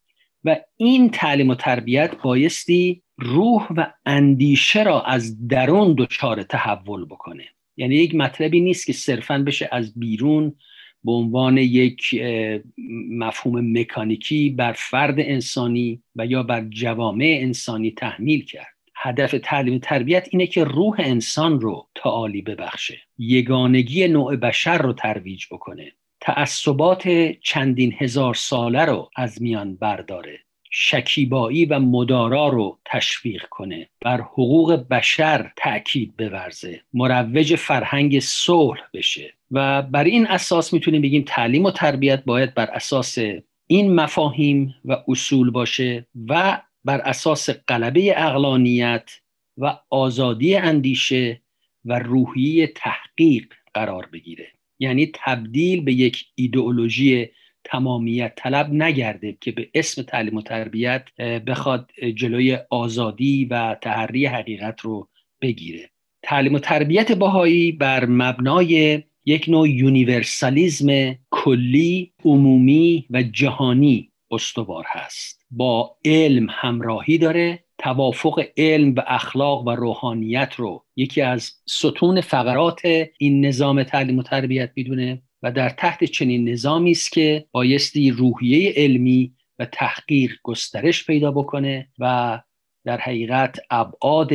و 0.46 0.56
این 0.78 1.10
تعلیم 1.10 1.50
و 1.50 1.56
تربیت 1.56 2.16
بایستی 2.24 3.02
روح 3.18 3.68
و 3.76 3.88
اندیشه 4.06 4.84
را 4.84 5.02
از 5.02 5.48
درون 5.48 5.96
دچار 5.98 6.44
تحول 6.44 7.06
بکنه. 7.06 7.46
یعنی 7.78 7.96
یک 7.96 8.16
مطلبی 8.16 8.62
نیست 8.62 8.86
که 8.86 8.94
صرفا 8.94 9.38
بشه 9.38 9.70
از 9.72 10.00
بیرون 10.00 10.56
به 11.04 11.12
عنوان 11.12 11.58
یک 11.58 12.22
مفهوم 13.10 13.80
مکانیکی 13.80 14.50
بر 14.50 14.74
فرد 14.74 15.20
انسانی 15.20 16.02
و 16.16 16.26
یا 16.26 16.44
بر 16.44 16.66
جوامع 16.70 17.38
انسانی 17.42 17.92
تحمیل 17.92 18.46
کرد. 18.46 18.76
هدف 18.96 19.36
تعلیم 19.44 19.80
تربیت 19.80 20.28
اینه 20.32 20.48
که 20.48 20.64
روح 20.64 20.96
انسان 21.00 21.62
رو 21.62 21.90
تعالی 21.96 22.42
ببخشه. 22.42 22.98
یگانگی 23.18 24.08
نوع 24.08 24.36
بشر 24.36 24.78
رو 24.78 24.94
ترویج 24.94 25.46
بکنه. 25.52 25.92
تعصبات 26.26 27.08
چندین 27.42 27.96
هزار 27.98 28.34
ساله 28.34 28.86
رو 28.86 29.10
از 29.16 29.42
میان 29.42 29.76
برداره 29.76 30.40
شکیبایی 30.72 31.66
و 31.66 31.80
مدارا 31.80 32.48
رو 32.48 32.80
تشویق 32.86 33.46
کنه 33.50 33.90
بر 34.02 34.22
حقوق 34.22 34.74
بشر 34.74 35.52
تأکید 35.58 36.18
بورزه 36.18 36.82
مروج 36.94 37.56
فرهنگ 37.56 38.20
صلح 38.20 38.82
بشه 38.94 39.34
و 39.52 39.82
بر 39.82 40.04
این 40.04 40.28
اساس 40.28 40.74
می‌تونیم 40.74 41.02
بگیم 41.02 41.24
تعلیم 41.28 41.66
و 41.66 41.72
تربیت 41.72 42.24
باید 42.26 42.54
بر 42.54 42.66
اساس 42.66 43.18
این 43.68 43.96
مفاهیم 43.96 44.76
و 44.86 44.98
اصول 45.08 45.52
باشه 45.52 46.06
و 46.30 46.62
بر 46.86 47.02
اساس 47.02 47.50
غلبه 47.50 48.14
عقلانیت 48.18 49.12
و 49.58 49.78
آزادی 49.90 50.56
اندیشه 50.56 51.42
و 51.86 52.00
روح 52.00 52.68
تحقیق 52.68 53.54
قرار 53.74 54.10
بگیره. 54.14 54.55
یعنی 54.80 55.12
تبدیل 55.14 55.82
به 55.82 55.94
یک 55.94 56.26
ایدئولوژی 56.36 57.30
تمامیت 57.64 58.34
طلب 58.36 58.74
نگرده 58.74 59.38
که 59.42 59.52
به 59.52 59.70
اسم 59.74 60.02
تعلیم 60.02 60.36
و 60.36 60.42
تربیت 60.42 61.04
بخواد 61.48 61.92
جلوی 62.16 62.58
آزادی 62.70 63.46
و 63.46 63.76
تحری 63.82 64.26
حقیقت 64.26 64.82
رو 64.82 65.10
بگیره. 65.42 65.90
تعلیم 66.24 66.54
و 66.54 66.60
تربیت 66.60 67.12
بهایی 67.12 67.72
بر 67.72 68.06
مبنای 68.06 69.04
یک 69.26 69.50
نوع 69.50 69.70
universalism 69.70 71.16
کلی 71.32 72.14
عمومی 72.26 73.06
و 73.10 73.24
جهانی 73.24 74.12
استوار 74.32 74.86
هست. 74.88 75.46
با 75.52 75.98
علم 76.06 76.48
همراهی 76.50 77.18
داره 77.18 77.65
توافق 77.78 78.44
علم 78.58 78.96
و 78.96 79.02
اخلاق 79.08 79.68
و 79.68 79.72
روحانیت 79.72 80.54
رو 80.56 80.86
یکی 80.96 81.22
از 81.22 81.52
ستون 81.66 82.22
فقرات 82.22 82.82
این 83.18 83.46
نظام 83.46 83.84
تعلیم 83.84 84.20
و 84.20 84.24
تربیت 84.24 84.72
می‌دونه 84.76 85.22
و 85.44 85.52
در 85.52 85.70
تحت 85.70 86.04
چنین 86.04 86.50
نظامی 86.50 86.92
است 86.92 87.12
که 87.12 87.46
بایستی 87.52 88.12
روحیه 88.12 88.74
علمی 88.76 89.34
و 89.60 89.66
تحقیق 89.66 90.32
گسترش 90.44 91.06
پیدا 91.06 91.32
بکنه 91.32 91.88
و 92.00 92.42
در 92.86 92.98
حقیقت 92.98 93.60
ابعاد 93.70 94.32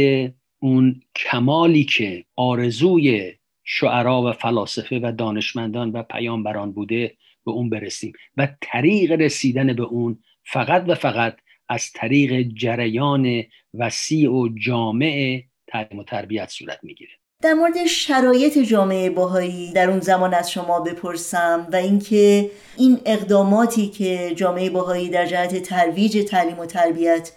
اون 0.59 1.01
کمالی 1.17 1.85
که 1.85 2.25
آرزوی 2.37 3.33
شعرا 3.65 4.23
و 4.23 4.33
فلاسفه 4.33 5.01
و 5.03 5.13
دانشمندان 5.13 5.91
و 5.91 6.03
پیامبران 6.03 6.73
بوده 6.73 7.17
به 7.45 7.53
اون 7.53 7.71
برسیم 7.71 8.13
و 8.37 8.49
طریق 8.61 9.13
رسیدن 9.13 9.73
به 9.73 9.83
اون 9.83 10.19
فقط 10.45 10.85
و 10.89 10.95
فقط 10.95 11.37
از 11.71 11.91
طریق 11.95 12.49
جریان 12.55 13.43
وسیع 13.75 14.31
و 14.31 14.49
جامع 14.49 15.43
تعلیم 15.67 15.99
و 15.99 16.05
تربیت 16.05 16.49
صورت 16.49 16.79
می‌گیره. 16.83 17.11
در 17.43 17.55
مورد 17.55 17.87
شرایط 17.87 18.59
جامعه 18.59 19.11
باهایی 19.11 19.73
در 19.73 19.91
اون 19.91 20.01
زمان 20.01 20.35
از 20.35 20.51
شما 20.51 20.81
بپرسم 20.81 21.69
و 21.73 21.77
اینکه 21.77 22.51
این 22.77 23.01
اقداماتی 23.07 23.89
که 23.89 24.33
جامعه 24.37 24.71
باهایی 24.71 25.09
در 25.09 25.27
جهت 25.27 25.63
ترویج 25.63 26.19
تعلیم 26.29 26.59
و 26.59 26.67
تربیت 26.67 27.33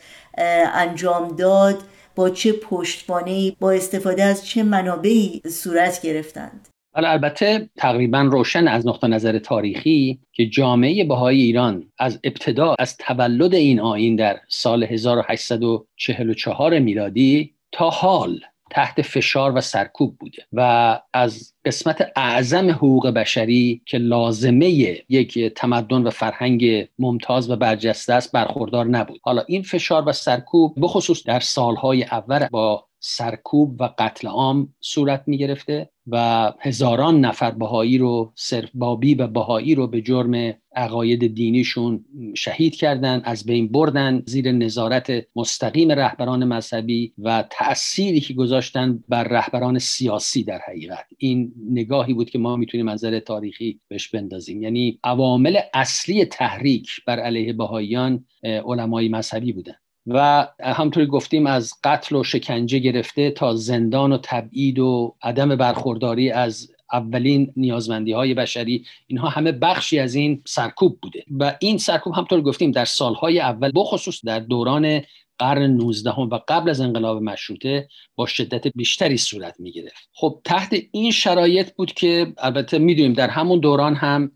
انجام 0.73 1.35
داد 1.35 1.83
با 2.15 2.29
چه 2.29 2.51
پشتوانه 2.51 3.51
با 3.59 3.71
استفاده 3.71 4.23
از 4.23 4.47
چه 4.47 4.63
منابعی 4.63 5.41
صورت 5.49 6.01
گرفتند؟ 6.01 6.67
حالا 6.95 7.09
البته 7.09 7.69
تقریبا 7.77 8.21
روشن 8.21 8.67
از 8.67 8.87
نقطه 8.87 9.07
نظر 9.07 9.39
تاریخی 9.39 10.19
که 10.31 10.45
جامعه 10.45 11.03
بهای 11.03 11.41
ایران 11.41 11.91
از 11.99 12.19
ابتدا 12.23 12.75
از 12.79 12.97
تولد 12.97 13.55
این 13.55 13.79
آین 13.79 14.15
در 14.15 14.39
سال 14.47 14.83
1844 14.83 16.79
میلادی 16.79 17.53
تا 17.71 17.89
حال 17.89 18.39
تحت 18.71 19.01
فشار 19.01 19.55
و 19.55 19.61
سرکوب 19.61 20.17
بوده 20.17 20.45
و 20.53 20.99
از 21.13 21.53
قسمت 21.65 22.11
اعظم 22.15 22.69
حقوق 22.69 23.07
بشری 23.07 23.81
که 23.85 23.97
لازمه 23.97 24.67
یک 25.09 25.39
تمدن 25.39 26.03
و 26.03 26.09
فرهنگ 26.09 26.87
ممتاز 26.99 27.49
و 27.49 27.55
برجسته 27.55 28.13
است 28.13 28.31
برخوردار 28.31 28.85
نبود. 28.85 29.19
حالا 29.23 29.43
این 29.47 29.63
فشار 29.63 30.09
و 30.09 30.11
سرکوب 30.11 30.75
بخصوص 30.81 31.23
در 31.27 31.39
سالهای 31.39 32.03
اول 32.03 32.47
با 32.51 32.85
سرکوب 33.05 33.81
و 33.81 33.89
قتل 33.97 34.27
عام 34.27 34.73
صورت 34.79 35.23
می 35.27 35.37
گرفته 35.37 35.89
و 36.07 36.51
هزاران 36.59 37.19
نفر 37.19 37.51
بهایی 37.51 37.97
رو 37.97 38.33
صرف 38.35 38.69
بابی 38.73 39.15
و 39.15 39.27
بهایی 39.27 39.75
رو 39.75 39.87
به 39.87 40.01
جرم 40.01 40.53
عقاید 40.75 41.35
دینیشون 41.35 42.05
شهید 42.35 42.75
کردن 42.75 43.21
از 43.25 43.45
بین 43.45 43.67
بردن 43.67 44.23
زیر 44.25 44.51
نظارت 44.51 45.11
مستقیم 45.35 45.91
رهبران 45.91 46.43
مذهبی 46.43 47.13
و 47.17 47.43
تأثیری 47.49 48.19
که 48.19 48.33
گذاشتن 48.33 49.03
بر 49.09 49.23
رهبران 49.23 49.79
سیاسی 49.79 50.43
در 50.43 50.59
حقیقت. 50.67 51.05
این 51.17 51.53
نگاهی 51.69 52.13
بود 52.13 52.29
که 52.29 52.39
ما 52.39 52.55
می‌تونیم 52.55 52.85
منظر 52.85 53.19
تاریخی 53.19 53.79
بهش 53.87 54.09
بندازیم. 54.09 54.61
یعنی 54.61 54.99
عوامل 55.03 55.59
اصلی 55.73 56.25
تحریک 56.25 56.89
بر 57.07 57.19
علیه 57.19 57.53
بهاییان 57.53 58.25
علمای 58.43 59.09
مذهبی 59.09 59.53
بودن. 59.53 59.75
و 60.07 60.47
همطوری 60.63 61.05
گفتیم 61.05 61.47
از 61.47 61.73
قتل 61.83 62.15
و 62.15 62.23
شکنجه 62.23 62.79
گرفته 62.79 63.31
تا 63.31 63.55
زندان 63.55 64.11
و 64.11 64.17
تبعید 64.23 64.79
و 64.79 65.15
عدم 65.21 65.55
برخورداری 65.55 66.31
از 66.31 66.71
اولین 66.93 67.53
نیازمندی 67.57 68.11
های 68.11 68.33
بشری 68.33 68.85
اینها 69.07 69.29
همه 69.29 69.51
بخشی 69.51 69.99
از 69.99 70.15
این 70.15 70.41
سرکوب 70.45 70.99
بوده. 71.01 71.23
و 71.39 71.55
این 71.59 71.77
سرکوب 71.77 72.13
همطور 72.13 72.41
گفتیم 72.41 72.71
در 72.71 72.85
سالهای 72.85 73.39
اول 73.39 73.71
بخصوص 73.75 74.25
در 74.25 74.39
دوران 74.39 75.01
قرن 75.39 75.63
19 75.63 76.11
و 76.11 76.39
قبل 76.47 76.69
از 76.69 76.81
انقلاب 76.81 77.23
مشروطه 77.23 77.87
با 78.15 78.25
شدت 78.25 78.67
بیشتری 78.67 79.17
صورت 79.17 79.59
می 79.59 79.71
گرفت 79.71 80.09
خب 80.13 80.41
تحت 80.43 80.75
این 80.91 81.11
شرایط 81.11 81.73
بود 81.73 81.93
که 81.93 82.33
البته 82.37 82.79
می‌دونیم 82.79 83.13
در 83.13 83.29
همون 83.29 83.59
دوران 83.59 83.95
هم 83.95 84.31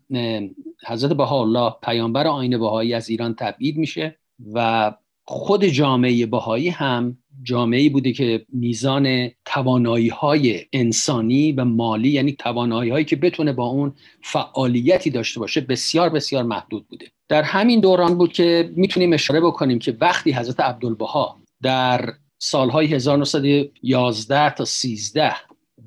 حضرت 0.86 1.12
بهاءالله 1.12 1.74
پیامبر 1.82 2.26
آین 2.26 2.58
بهایی 2.58 2.94
از 2.94 3.08
ایران 3.08 3.34
تبعید 3.34 3.76
میشه 3.76 4.18
و 4.52 4.92
خود 5.30 5.64
جامعه 5.64 6.26
بهایی 6.26 6.68
هم 6.68 7.18
جامعه 7.42 7.90
بوده 7.90 8.12
که 8.12 8.46
میزان 8.52 9.30
توانایی 9.44 10.08
های 10.08 10.64
انسانی 10.72 11.52
و 11.52 11.64
مالی 11.64 12.08
یعنی 12.08 12.32
توانایی 12.32 12.90
هایی 12.90 13.04
که 13.04 13.16
بتونه 13.16 13.52
با 13.52 13.66
اون 13.66 13.94
فعالیتی 14.22 15.10
داشته 15.10 15.40
باشه 15.40 15.60
بسیار 15.60 16.08
بسیار 16.08 16.42
محدود 16.42 16.88
بوده. 16.88 17.06
در 17.28 17.42
همین 17.42 17.80
دوران 17.80 18.18
بود 18.18 18.32
که 18.32 18.72
می‌تونیم 18.76 19.12
اشاره 19.12 19.40
بکنیم 19.40 19.78
که 19.78 19.96
وقتی 20.00 20.32
حضرت 20.32 20.60
عبدالبها 20.60 21.40
در 21.62 22.12
سالهای 22.38 22.86
1911 22.86 24.50
تا 24.50 24.64
13 24.64 25.32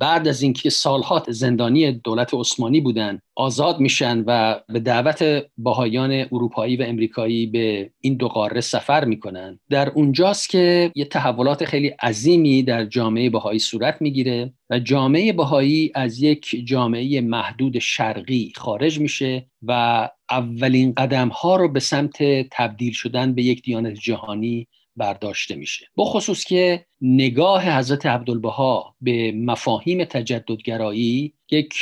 بعد 0.01 0.27
از 0.27 0.41
اینکه 0.41 0.70
سالها 0.70 1.24
زندانی 1.27 1.91
دولت 1.91 2.34
عثمانی 2.34 2.81
بودن 2.81 3.20
آزاد 3.36 3.79
میشن 3.79 4.24
و 4.27 4.60
به 4.70 4.79
دعوت 4.79 5.46
باهایان 5.58 6.12
اروپایی 6.12 6.77
و 6.77 6.84
امریکایی 6.84 7.46
به 7.46 7.91
این 8.01 8.15
دو 8.15 8.27
قاره 8.27 8.62
سفر 8.62 9.05
می‌کنن. 9.05 9.60
در 9.70 9.89
اونجاست 9.89 10.50
که 10.50 10.91
یه 10.96 11.05
تحولات 11.05 11.65
خیلی 11.65 11.88
عظیمی 11.88 12.63
در 12.63 12.86
جامعه 12.86 13.29
باهایی 13.29 13.60
صورت 13.60 14.01
می‌گیره 14.01 14.53
و 14.70 14.79
جامعه 14.79 15.34
باهایی 15.34 15.91
از 15.96 16.22
یک 16.22 16.62
جامعه 16.65 17.22
محدود 17.22 17.79
شرقی 17.79 18.53
خارج 18.55 19.00
میشه 19.00 19.46
و 19.62 20.10
اولین 20.31 20.93
قدم 20.93 21.27
ها 21.27 21.55
رو 21.55 21.67
به 21.67 21.79
سمت 21.79 22.17
تبدیل 22.51 22.93
شدن 22.93 23.34
به 23.34 23.43
یک 23.43 23.62
دیانت 23.62 23.93
جهانی 23.93 24.68
برداشته 25.01 25.55
میشه. 25.55 25.85
بخصوص 25.98 26.44
که 26.44 26.85
نگاه 27.01 27.77
حضرت 27.77 28.05
عبدالبها 28.05 28.96
به 29.01 29.31
مفاهیم 29.31 30.03
تجددگرایی 30.03 31.33
یک 31.51 31.74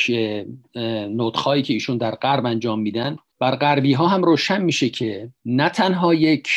نوتخایی 1.09 1.63
که 1.63 1.73
ایشون 1.73 1.97
در 1.97 2.15
غرب 2.15 2.45
انجام 2.45 2.79
میدن 2.79 3.17
بر 3.39 3.55
غربی 3.55 3.93
ها 3.93 4.07
هم 4.07 4.23
روشن 4.23 4.61
میشه 4.61 4.89
که 4.89 5.29
نه 5.45 5.69
تنها 5.69 6.13
یک 6.13 6.47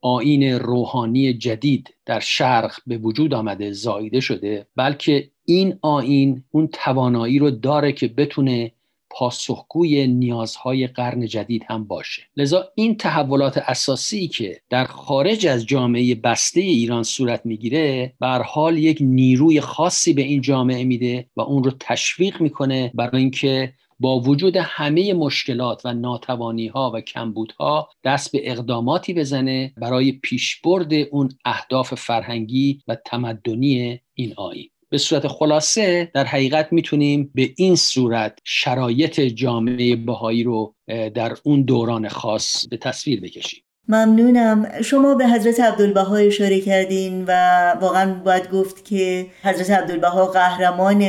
آین 0.00 0.42
روحانی 0.52 1.32
جدید 1.34 1.94
در 2.06 2.20
شرق 2.20 2.72
به 2.86 2.98
وجود 2.98 3.34
آمده 3.34 3.72
زایده 3.72 4.20
شده 4.20 4.66
بلکه 4.76 5.30
این 5.44 5.78
آین 5.82 6.44
اون 6.50 6.68
توانایی 6.72 7.38
رو 7.38 7.50
داره 7.50 7.92
که 7.92 8.08
بتونه 8.08 8.72
پاسخگوی 9.18 10.06
نیازهای 10.06 10.86
قرن 10.86 11.26
جدید 11.26 11.64
هم 11.68 11.84
باشه. 11.84 12.22
لذا 12.36 12.68
این 12.74 12.96
تحولات 12.96 13.58
اساسی 13.58 14.28
که 14.28 14.60
در 14.70 14.84
خارج 14.84 15.46
از 15.46 15.66
جامعه 15.66 16.14
بسته 16.14 16.60
ایران 16.60 17.02
صورت 17.02 17.46
می‌گیره 17.46 18.14
بر 18.20 18.42
حال 18.42 18.78
یک 18.78 18.98
نیروی 19.00 19.60
خاصی 19.60 20.12
به 20.12 20.22
این 20.22 20.40
جامعه 20.40 20.84
میده 20.84 21.26
و 21.36 21.40
اون 21.40 21.64
رو 21.64 21.70
تشویق 21.80 22.40
می‌کنه 22.40 22.90
برای 22.94 23.20
اینکه 23.20 23.72
با 24.00 24.20
وجود 24.20 24.56
همه 24.56 25.14
مشکلات 25.14 25.82
و 25.84 25.94
ناتوانی 25.94 26.66
ها 26.66 26.92
و 26.94 27.00
کمبودها 27.00 27.88
دست 28.04 28.32
به 28.32 28.50
اقداماتی 28.50 29.14
بزنه 29.14 29.72
برای 29.76 30.12
پیشبرد 30.12 30.92
اون 30.92 31.28
اهداف 31.44 31.94
فرهنگی 31.94 32.82
و 32.88 32.96
تمدنی 33.06 34.00
این 34.14 34.34
آین 34.36 34.68
به 34.90 34.98
صورت 34.98 35.26
خلاصه 35.26 36.10
در 36.14 36.24
حقیقت 36.24 36.68
می‌تونیم 36.70 37.30
به 37.34 37.50
این 37.56 37.76
صورت 37.76 38.38
شرایط 38.44 39.20
جامعه 39.20 39.96
بهایی 39.96 40.42
رو 40.42 40.74
در 41.14 41.36
اون 41.42 41.62
دوران 41.62 42.08
خاص 42.08 42.66
به 42.66 42.76
تصویر 42.76 43.20
بکشیم. 43.20 43.62
ممنونم. 43.88 44.82
شما 44.82 45.14
به 45.14 45.26
حضرت 45.26 45.60
عبدالبها 45.60 46.16
اشاره 46.16 46.60
کردین 46.60 47.24
و 47.24 47.32
واقعا 47.80 48.14
باید 48.14 48.50
گفت 48.50 48.84
که 48.84 49.26
حضرت 49.42 49.70
عبدالبها 49.70 50.26
قهرمان 50.26 51.08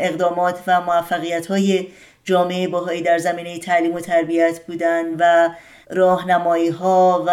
اقدامات 0.00 0.58
و 0.66 0.80
موفقیت 0.80 1.46
های 1.46 1.86
جامعه 2.24 2.68
بهایی 2.68 3.02
در 3.02 3.18
زمینه 3.18 3.58
تعلیم 3.58 3.94
و 3.94 4.00
تربیت 4.00 4.60
بودن 4.66 5.04
و 5.18 5.48
راهنمایی 5.90 6.68
ها 6.68 7.24
و 7.26 7.30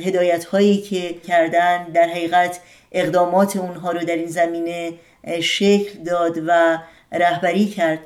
هدایت 0.00 0.44
هایی 0.44 0.80
که 0.80 1.14
کردن 1.26 1.84
در 1.84 2.08
حقیقت 2.08 2.60
اقدامات 2.94 3.56
اونها 3.56 3.92
رو 3.92 4.04
در 4.04 4.16
این 4.16 4.26
زمینه 4.26 4.92
شکل 5.42 6.02
داد 6.02 6.38
و 6.46 6.78
رهبری 7.12 7.66
کرد. 7.66 7.98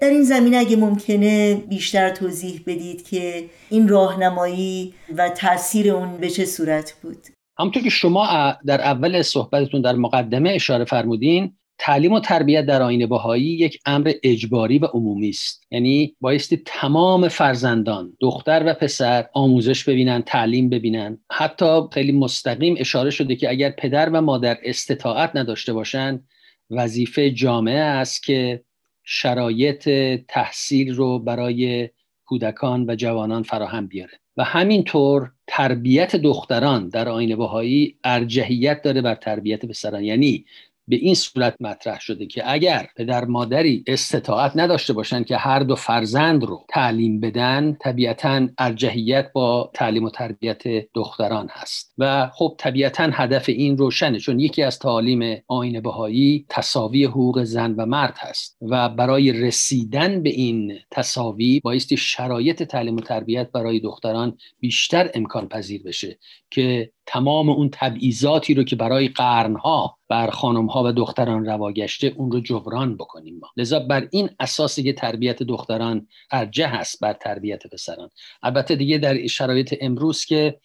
در 0.00 0.08
این 0.08 0.22
زمینه 0.22 0.56
اگه 0.56 0.76
ممکنه 0.76 1.54
بیشتر 1.54 2.10
توضیح 2.10 2.62
بدید 2.66 3.08
که 3.08 3.44
این 3.70 3.88
راهنمایی 3.88 4.94
و 5.16 5.28
تاثیر 5.28 5.92
اون 5.92 6.16
به 6.16 6.30
چه 6.30 6.44
صورت 6.44 6.94
بود؟ 7.02 7.26
همونطور 7.58 7.82
که 7.82 7.90
شما 7.90 8.26
در 8.66 8.80
اول 8.80 9.22
صحبتتون 9.22 9.82
در 9.82 9.94
مقدمه 9.94 10.50
اشاره 10.50 10.84
فرمودین 10.84 11.52
تعلیم 11.84 12.12
و 12.12 12.20
تربیت 12.20 12.66
در 12.66 12.82
آین 12.82 13.06
بهایی 13.06 13.44
یک 13.44 13.78
امر 13.86 14.12
اجباری 14.22 14.78
و 14.78 14.86
عمومی 14.86 15.28
است. 15.28 15.66
یعنی 15.70 16.16
بایستی 16.20 16.62
تمام 16.66 17.28
فرزندان 17.28 18.16
دختر 18.20 18.62
و 18.66 18.74
پسر 18.74 19.28
آموزش 19.32 19.84
ببینن 19.84 20.22
تعلیم 20.22 20.68
ببینن. 20.68 21.18
حتی 21.30 21.80
خیلی 21.92 22.12
مستقیم 22.12 22.74
اشاره 22.78 23.10
شده 23.10 23.36
که 23.36 23.50
اگر 23.50 23.70
پدر 23.70 24.08
و 24.08 24.20
مادر 24.20 24.58
استطاعت 24.62 25.36
نداشته 25.36 25.72
باشند 25.72 26.28
وظیفه 26.70 27.30
جامعه 27.30 27.80
است 27.80 28.22
که 28.22 28.64
شرایط 29.04 29.88
تحصیل 30.28 30.94
رو 30.94 31.18
برای 31.18 31.90
کودکان 32.24 32.90
و 32.90 32.94
جوانان 32.94 33.42
فراهم 33.42 33.86
بیاره. 33.86 34.12
و 34.36 34.44
همینطور 34.44 35.30
تربیت 35.46 36.16
دختران 36.16 36.88
در 36.88 37.08
آین 37.08 37.36
بهایی 37.36 37.96
ارجحیت 38.04 38.82
داره 38.82 39.00
بر 39.00 39.14
تربیت 39.14 39.66
پسران. 39.66 40.04
یعنی 40.04 40.44
به 40.88 40.96
این 40.96 41.14
صورت 41.14 41.54
مطرح 41.60 42.00
شده 42.00 42.26
که 42.26 42.52
اگر 42.52 42.88
پدر 42.96 43.24
مادری 43.24 43.84
استطاعت 43.86 44.52
نداشته 44.54 44.92
باشند 44.92 45.26
که 45.26 45.36
هر 45.36 45.58
دو 45.58 45.74
فرزند 45.74 46.44
رو 46.44 46.64
تعلیم 46.68 47.20
بدن 47.20 47.76
طبیعتا 47.80 48.48
ارجحیت 48.58 49.32
با 49.32 49.70
تعلیم 49.74 50.04
و 50.04 50.10
تربیت 50.10 50.62
دختران 50.94 51.48
هست. 51.50 51.92
و 51.98 52.30
خب 52.34 52.54
طبیعتا 52.58 53.10
هدف 53.12 53.48
این 53.48 53.78
روشنه 53.78 54.18
چون 54.18 54.40
یکی 54.40 54.62
از 54.62 54.78
تعالیم 54.78 55.42
آین 55.46 55.80
بهایی 55.80 56.46
تصاوی 56.48 57.04
حقوق 57.04 57.44
زن 57.44 57.74
و 57.74 57.86
مرد 57.86 58.16
هست 58.18 58.56
و 58.62 58.88
برای 58.88 59.32
رسیدن 59.32 60.22
به 60.22 60.30
این 60.30 60.78
تصاوی 60.90 61.60
بایستی 61.60 61.96
شرایط 61.96 62.62
تعلیم 62.62 62.96
و 62.96 63.00
تربیت 63.00 63.50
برای 63.52 63.80
دختران 63.80 64.38
بیشتر 64.60 65.10
امکان 65.14 65.48
پذیر 65.48 65.82
بشه 65.82 66.18
که 66.50 66.90
تمام 67.06 67.50
اون 67.50 67.68
تبعیضاتی 67.72 68.54
رو 68.54 68.64
که 68.64 68.76
برای 68.76 69.08
قرنها 69.08 69.98
بر 70.08 70.30
خانم 70.30 70.66
ها 70.66 70.82
و 70.84 70.92
دختران 70.92 71.46
روا 71.46 71.72
گشته 71.72 72.12
اون 72.16 72.32
رو 72.32 72.40
جبران 72.40 72.96
بکنیم 72.96 73.38
ما. 73.42 73.48
لذا 73.56 73.80
بر 73.80 74.08
این 74.10 74.30
اساسی 74.40 74.82
که 74.82 74.92
تربیت 74.92 75.42
دختران 75.42 76.06
ارجه 76.30 76.66
هست 76.66 77.00
بر 77.00 77.12
تربیت 77.12 77.66
پسران. 77.66 78.08
البته 78.42 78.76
دیگه 78.76 78.98
در 78.98 79.26
شرایط 79.26 79.74
امروز 79.80 80.24
که 80.24 80.58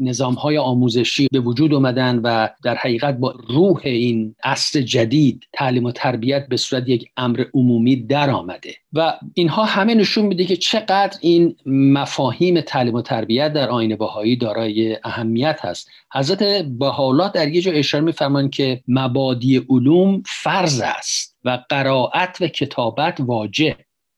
نظام 0.00 0.34
های 0.34 0.58
آموزشی 0.58 1.28
به 1.32 1.40
وجود 1.40 1.74
اومدن 1.74 2.18
و 2.18 2.48
در 2.64 2.74
حقیقت 2.74 3.16
با 3.16 3.34
روح 3.48 3.80
این 3.84 4.34
عصر 4.44 4.80
جدید 4.80 5.44
تعلیم 5.52 5.84
و 5.84 5.92
تربیت 5.92 6.48
به 6.48 6.56
صورت 6.56 6.88
یک 6.88 7.10
امر 7.16 7.44
عمومی 7.54 7.96
در 7.96 8.30
آمده 8.30 8.74
و 8.92 9.18
اینها 9.34 9.64
همه 9.64 9.94
نشون 9.94 10.26
میده 10.26 10.44
که 10.44 10.56
چقدر 10.56 11.18
این 11.20 11.56
مفاهیم 11.66 12.60
تعلیم 12.60 12.94
و 12.94 13.02
تربیت 13.02 13.52
در 13.52 13.68
آین 13.68 13.96
بهایی 13.96 14.36
دارای 14.36 14.98
اهمیت 15.04 15.58
هست. 15.62 15.90
حضرت 16.14 16.42
بهاءالله 16.64 17.30
در 17.34 17.48
یه 17.48 17.60
جا 17.60 17.72
اشاره 17.72 18.04
میفرمایند 18.04 18.50
که 18.50 18.82
مبادی 18.88 19.66
علوم 19.68 20.22
فرض 20.26 20.80
است 20.80 21.36
و 21.44 21.58
قرائت 21.68 22.36
و 22.40 22.48
کتابت 22.48 23.20
واجب. 23.20 23.76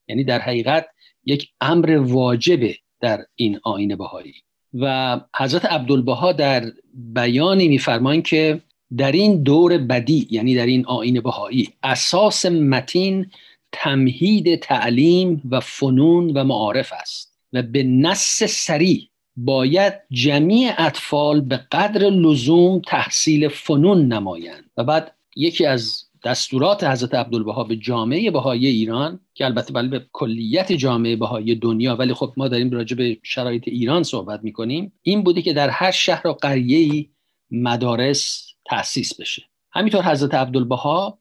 یعنی 0.08 0.24
در 0.24 0.38
حقیقت 0.38 0.86
یک 1.24 1.48
امر 1.60 1.98
واجبه 2.02 2.76
در 3.00 3.24
این 3.34 3.60
آین 3.64 3.96
بهایی. 3.96 4.34
و 4.74 5.20
حضرت 5.36 5.64
عبدالبها 5.64 6.32
در 6.32 6.64
بیانی 6.94 7.68
میفرمایند 7.68 8.22
که 8.22 8.60
در 8.96 9.12
این 9.12 9.42
دور 9.42 9.78
بدی 9.78 10.28
یعنی 10.30 10.54
در 10.54 10.66
این 10.66 10.86
آین 10.86 11.20
بهایی 11.20 11.68
اساس 11.82 12.46
متین 12.46 13.30
تمهید 13.72 14.56
تعلیم 14.60 15.42
و 15.50 15.60
فنون 15.60 16.30
و 16.30 16.44
معارف 16.44 16.92
است 16.92 17.38
و 17.52 17.62
به 17.62 17.82
نص 17.82 18.42
سریع 18.42 19.08
باید 19.36 19.94
جمیع 20.10 20.72
اطفال 20.78 21.40
به 21.40 21.56
قدر 21.56 22.00
لزوم 22.10 22.82
تحصیل 22.86 23.48
فنون 23.48 24.12
نمایند. 24.12 24.64
و 24.76 24.84
بعد 24.84 25.14
یکی 25.36 25.66
از 25.66 26.04
دستورات 26.24 26.84
حضرت 26.84 27.14
عبدالبها 27.14 27.64
به 27.64 27.76
جامعه 27.76 28.30
بهایی 28.30 28.66
ایران 28.66 29.20
که 29.34 29.44
البته 29.44 29.74
ولی 29.74 29.88
به 29.88 30.06
کلیت 30.12 30.72
جامعه 30.72 31.16
بهایی 31.16 31.54
دنیا 31.54 31.96
ولی 31.96 32.14
خب 32.14 32.32
ما 32.36 32.48
داریم 32.48 32.70
راجع 32.70 32.96
به 32.96 33.18
شرایط 33.22 33.68
ایران 33.68 34.02
صحبت 34.02 34.40
می‌کنیم 34.44 34.92
این 35.02 35.22
بوده 35.22 35.42
که 35.42 35.52
در 35.52 35.70
هر 35.70 35.90
شهر 35.90 36.26
و 36.26 36.32
قریه 36.32 37.08
مدارس 37.50 38.48
تأسیس 38.64 39.20
بشه. 39.20 39.42
همینطور 39.74 40.02
حضرت 40.02 40.34
عبدالبها 40.34 41.18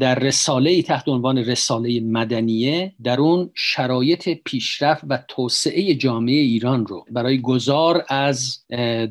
در 0.00 0.14
رساله 0.14 0.82
تحت 0.82 1.08
عنوان 1.08 1.38
رساله 1.38 2.00
مدنیه 2.00 2.94
در 3.02 3.20
اون 3.20 3.50
شرایط 3.54 4.28
پیشرفت 4.44 5.04
و 5.08 5.18
توسعه 5.28 5.94
جامعه 5.94 6.34
ایران 6.34 6.86
رو 6.86 7.04
برای 7.10 7.40
گذار 7.40 8.04
از 8.08 8.64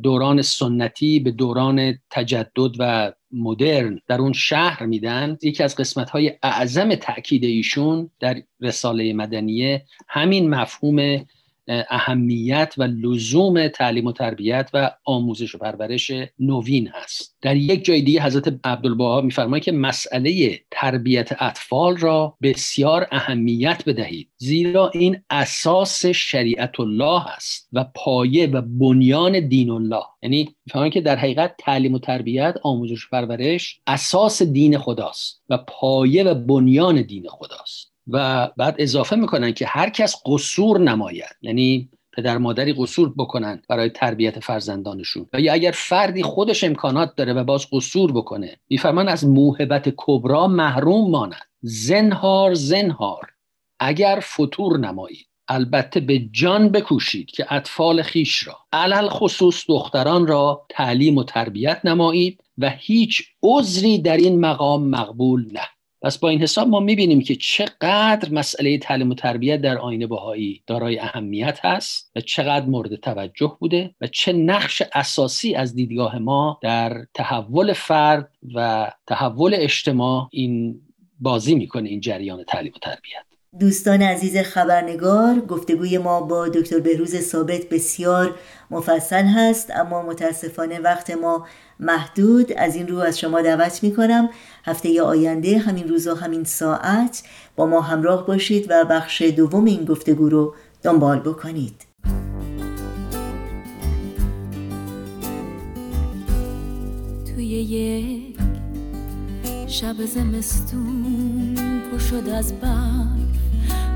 دوران 0.04 0.42
سنتی 0.42 1.20
به 1.20 1.32
دوران 1.32 2.00
تجدد 2.10 2.72
و 2.80 3.14
مدرن 3.32 4.00
در 4.08 4.22
اون 4.22 4.34
شهر 4.34 4.86
میدن. 4.86 5.38
یکی 5.42 5.64
از 5.64 5.76
قسمت 5.76 6.10
های 6.10 6.32
اعظم 6.44 6.96
تاکید 6.96 7.44
ایشون 7.44 8.10
در 8.20 8.44
رساله 8.62 9.14
مدنیه 9.14 9.86
همین 10.08 10.50
مفهوم 10.50 11.26
اهمیت 11.68 12.74
و 12.78 12.84
لزوم 12.84 13.68
تعلیم 13.68 14.06
و 14.06 14.12
تربیت 14.12 14.70
و 14.74 14.92
آموزش 15.06 15.56
و 15.56 15.58
پرورش 15.58 16.12
نوین 16.40 16.88
هست. 16.88 17.38
در 17.42 17.56
یک 17.56 17.86
جای 17.86 18.02
دیگه 18.02 18.24
حضرت 18.24 18.60
عبدالبها 18.64 19.22
میفرماید 19.22 19.64
که 19.64 19.72
مسئله 19.72 20.60
تربیت 20.72 21.42
اطفال 21.42 21.98
را 21.98 22.38
بسیار 22.42 23.08
اهمیت 23.12 23.84
بدهید 23.86 24.30
زیرا 24.38 24.90
این 24.90 25.22
اساس 25.30 26.06
شریعت 26.06 26.80
الله 26.80 27.28
است 27.28 27.70
و 27.74 27.86
پایه 27.96 28.48
و 28.48 28.62
بنیان 28.62 29.48
دین 29.48 29.70
الله. 29.70 30.04
یعنی 30.22 30.56
میفرماید 30.66 30.94
که 30.94 31.02
در 31.02 31.16
حقیقت 31.16 31.56
تعلیم 31.58 31.94
و 31.94 32.00
تربیت 32.00 32.56
آموزش 32.64 33.06
و 33.06 33.08
پرورش 33.12 33.80
اساس 33.88 34.42
دین 34.42 34.78
خداست 34.78 35.44
و 35.50 35.58
پایه 35.58 36.24
و 36.24 36.34
بنیان 36.36 37.02
دین 37.02 37.28
خداست 37.30 37.53
و 38.08 38.48
بعد 38.58 38.76
اضافه 38.78 39.16
می‌کنن 39.16 39.54
که 39.54 39.66
هر 39.66 39.90
کس 39.90 40.16
قصور 40.26 40.80
نماید. 40.80 41.36
یعنی 41.42 41.90
پدر 42.14 42.38
مادری 42.38 42.74
قصور 42.74 43.14
بکنن 43.18 43.62
برای 43.70 43.90
تربیت 43.90 44.40
فرزندانشون. 44.40 45.26
و 45.34 45.40
یا 45.40 45.54
اگر 45.54 45.72
فردی 45.72 46.24
خودش 46.24 46.64
امکانات 46.64 47.16
داره 47.16 47.34
و 47.34 47.44
باز 47.44 47.68
قصور 47.72 48.12
بکنه 48.12 48.58
میفرمان 48.70 49.10
از 49.10 49.28
موهبت 49.28 49.94
کبرا 49.98 50.48
محروم 50.48 51.12
ماند. 51.12 51.42
زنهار 51.62 52.54
زنهار. 52.54 53.30
اگر 53.80 54.20
فطور 54.24 54.80
نمایید 54.80 55.28
البته 55.48 56.00
به 56.00 56.20
جان 56.20 56.70
بکوشید 56.70 57.32
که 57.32 57.54
اطفال 57.54 58.02
خیش 58.02 58.48
را 58.48 58.58
علل 58.74 59.10
خصوص 59.10 59.64
دختران 59.68 60.28
را 60.28 60.66
تعلیم 60.70 61.18
و 61.18 61.24
تربیت 61.24 61.82
نمایید 61.84 62.44
و 62.58 62.70
هیچ 62.70 63.24
عذری 63.44 63.98
در 63.98 64.18
این 64.18 64.40
مقام 64.40 64.90
مقبول 64.90 65.46
نه. 65.54 65.68
پس 66.04 66.18
با 66.18 66.30
این 66.30 66.42
حساب 66.42 66.68
ما 66.68 66.80
می‌بینیم 66.80 67.22
که 67.22 67.36
چقدر 67.36 68.32
مسئله 68.32 68.78
تعلیم 68.78 69.10
و 69.10 69.14
تربیت 69.14 69.62
در 69.62 69.78
آینه 69.78 70.08
بهایی 70.08 70.64
دارای 70.68 71.00
اهمیت 71.00 71.66
هست 71.66 72.12
و 72.16 72.22
چقدر 72.22 72.66
مورد 72.66 72.96
توجه 72.96 73.58
بوده 73.60 73.96
و 74.02 74.08
چه 74.08 74.34
نقش 74.34 74.84
اساسی 74.94 75.56
از 75.56 75.76
دیدگاه 75.76 76.20
ما 76.20 76.60
در 76.62 77.06
تحول 77.14 77.74
فرد 77.74 78.32
و 78.56 78.92
تحول 79.08 79.56
اجتماع 79.58 80.30
این 80.32 80.82
بازی 81.20 81.56
می‌کنه 81.56 81.90
این 81.90 82.00
جریان 82.00 82.44
تعلیم 82.44 82.74
و 82.76 82.80
تربیت. 82.80 83.33
دوستان 83.60 84.02
عزیز 84.02 84.38
خبرنگار 84.38 85.40
گفتگوی 85.40 85.98
ما 85.98 86.22
با 86.22 86.48
دکتر 86.48 86.80
بهروز 86.80 87.16
ثابت 87.16 87.70
بسیار 87.70 88.36
مفصل 88.72 89.26
هست 89.26 89.72
اما 89.76 90.02
متاسفانه 90.02 90.80
وقت 90.80 91.12
ما 91.12 91.48
محدود. 91.80 92.54
از 92.54 92.76
این 92.76 92.88
رو 92.88 92.98
از 92.98 93.20
شما 93.20 93.42
دعوت 93.42 93.84
می 93.84 93.96
کنم 93.96 94.30
هفته 94.66 95.02
آینده 95.02 95.58
همین 95.58 95.88
روز 95.88 96.08
و 96.08 96.16
همین 96.16 96.44
ساعت 96.44 97.24
با 97.56 97.66
ما 97.66 97.82
همراه 97.82 98.26
باشید 98.26 98.66
و 98.70 98.86
بخش 98.86 99.22
دوم 99.22 99.66
این 99.66 99.86
گفتگو 99.86 100.30
رو 100.30 100.56
دنبال 100.84 101.20
بکنید. 101.20 101.76
توی 107.36 107.46
یک 107.46 108.38
شب 109.68 110.06
زمستون 110.06 111.56
پر 111.92 111.98
شد 111.98 112.30
از 112.30 112.54
برف 112.54 113.13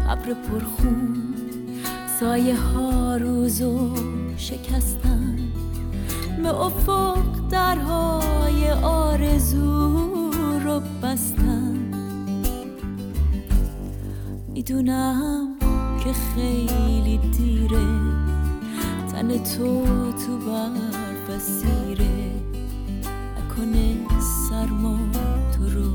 ابر 0.09 0.33
پرخون 0.33 1.23
سایه 2.19 2.55
ها 2.59 3.15
روزو 3.15 3.95
شکستن. 4.37 5.37
به 6.43 6.61
افق 6.61 7.49
درهای 7.49 8.71
آرزو 8.71 10.31
رو 10.63 10.81
بستن. 11.03 11.77
می‌دونم 14.47 15.55
که 16.03 16.13
خیلی 16.13 17.17
دیره 17.17 17.87
تن 19.11 19.27
تو 19.27 19.85
تو 20.11 20.37
برف 20.37 21.41
سیره 21.41 22.31
نکنه 23.37 23.95
سرما 24.49 24.97
تو 25.57 25.69
رو 25.69 25.91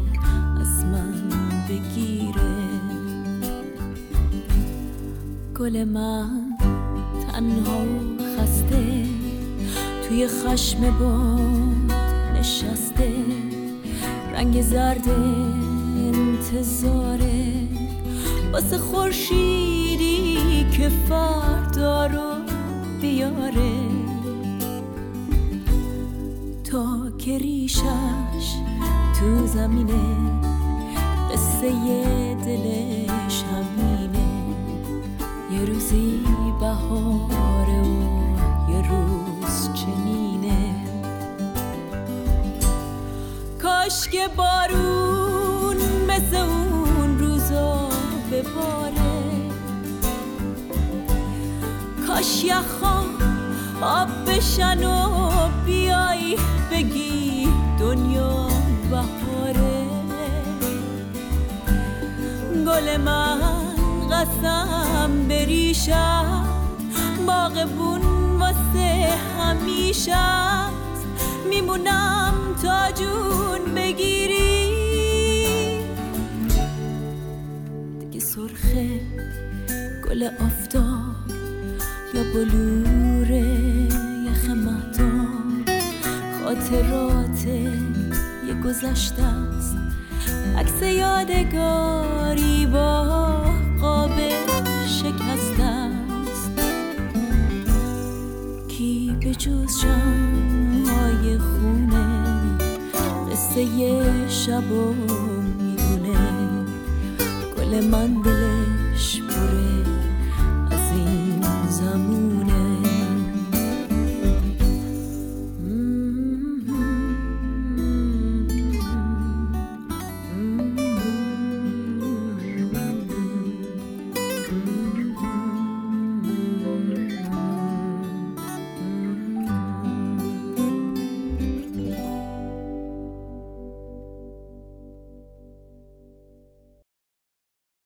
از 0.61 0.85
من 0.85 1.29
بگیره. 1.69 2.92
گل 5.63 5.85
من 5.85 6.59
تنها 7.27 7.81
خسته 8.37 9.05
توی 10.09 10.29
خشم 10.29 10.99
باد 10.99 11.93
نشسته. 12.39 13.13
رنگ 14.33 14.63
زرد 14.63 15.09
انتظاره 15.99 17.53
واسه 18.53 18.79
خورشیدی 18.79 20.37
که 20.73 20.89
فردا 20.89 22.07
رو 22.07 22.31
بیاره. 23.01 23.73
تا 26.65 27.11
که 27.19 27.39
ریشش 27.39 28.57
تو 29.19 29.47
زمینه 29.47 30.17
قصه 31.33 31.71
دلش 32.35 33.43
همینه 33.43 33.92
روزی 35.67 36.25
بهاره 36.61 37.83
و 37.83 38.71
یه 38.71 38.89
روز 38.89 39.69
چنینه. 39.75 40.75
کاش 43.63 44.09
که 44.09 44.29
بارون 44.37 45.77
مثل 46.09 46.37
اون 46.37 47.19
روزا 47.19 47.89
بباره 48.33 49.13
کاش 52.07 52.45
یخا 52.45 53.05
آب 53.83 54.09
بشن 54.27 54.85
و 54.85 55.09
بیای 55.67 56.37
بگی 56.71 57.49
دنیا 57.79 58.49
بهاره. 58.91 59.83
گل 62.67 62.97
من 62.97 63.62
قسم 64.23 65.29
بریشم 65.29 66.45
باغبون 67.27 68.03
واسه 68.39 69.09
همیشه 69.39 70.17
میمونم 71.51 72.35
تا 72.63 72.93
جون 72.93 73.75
بگیری. 73.75 74.73
دیگه 78.01 78.21
سرخه 78.21 79.01
گل 80.09 80.23
آفتاب 80.25 81.31
یا 82.15 82.23
بلور 82.35 83.31
یخ 84.27 84.51
خاطرات 86.45 87.47
یه 88.47 88.55
گذشته 88.65 89.23
است. 89.23 89.77
عکس 90.59 90.83
یادگاری 90.83 92.67
با 92.67 93.22
شکسته 95.19 95.63
است 95.63 96.61
کی 98.69 99.17
به 99.21 99.35
جز 99.35 99.79
شمهای 99.81 101.39
خونه 101.39 102.07
قصه 103.31 104.29
شب 104.29 104.73
و 104.73 104.95
می‌دونه؟ 105.59 106.19
گل 107.57 107.87
من 107.87 108.23
دل 108.23 108.72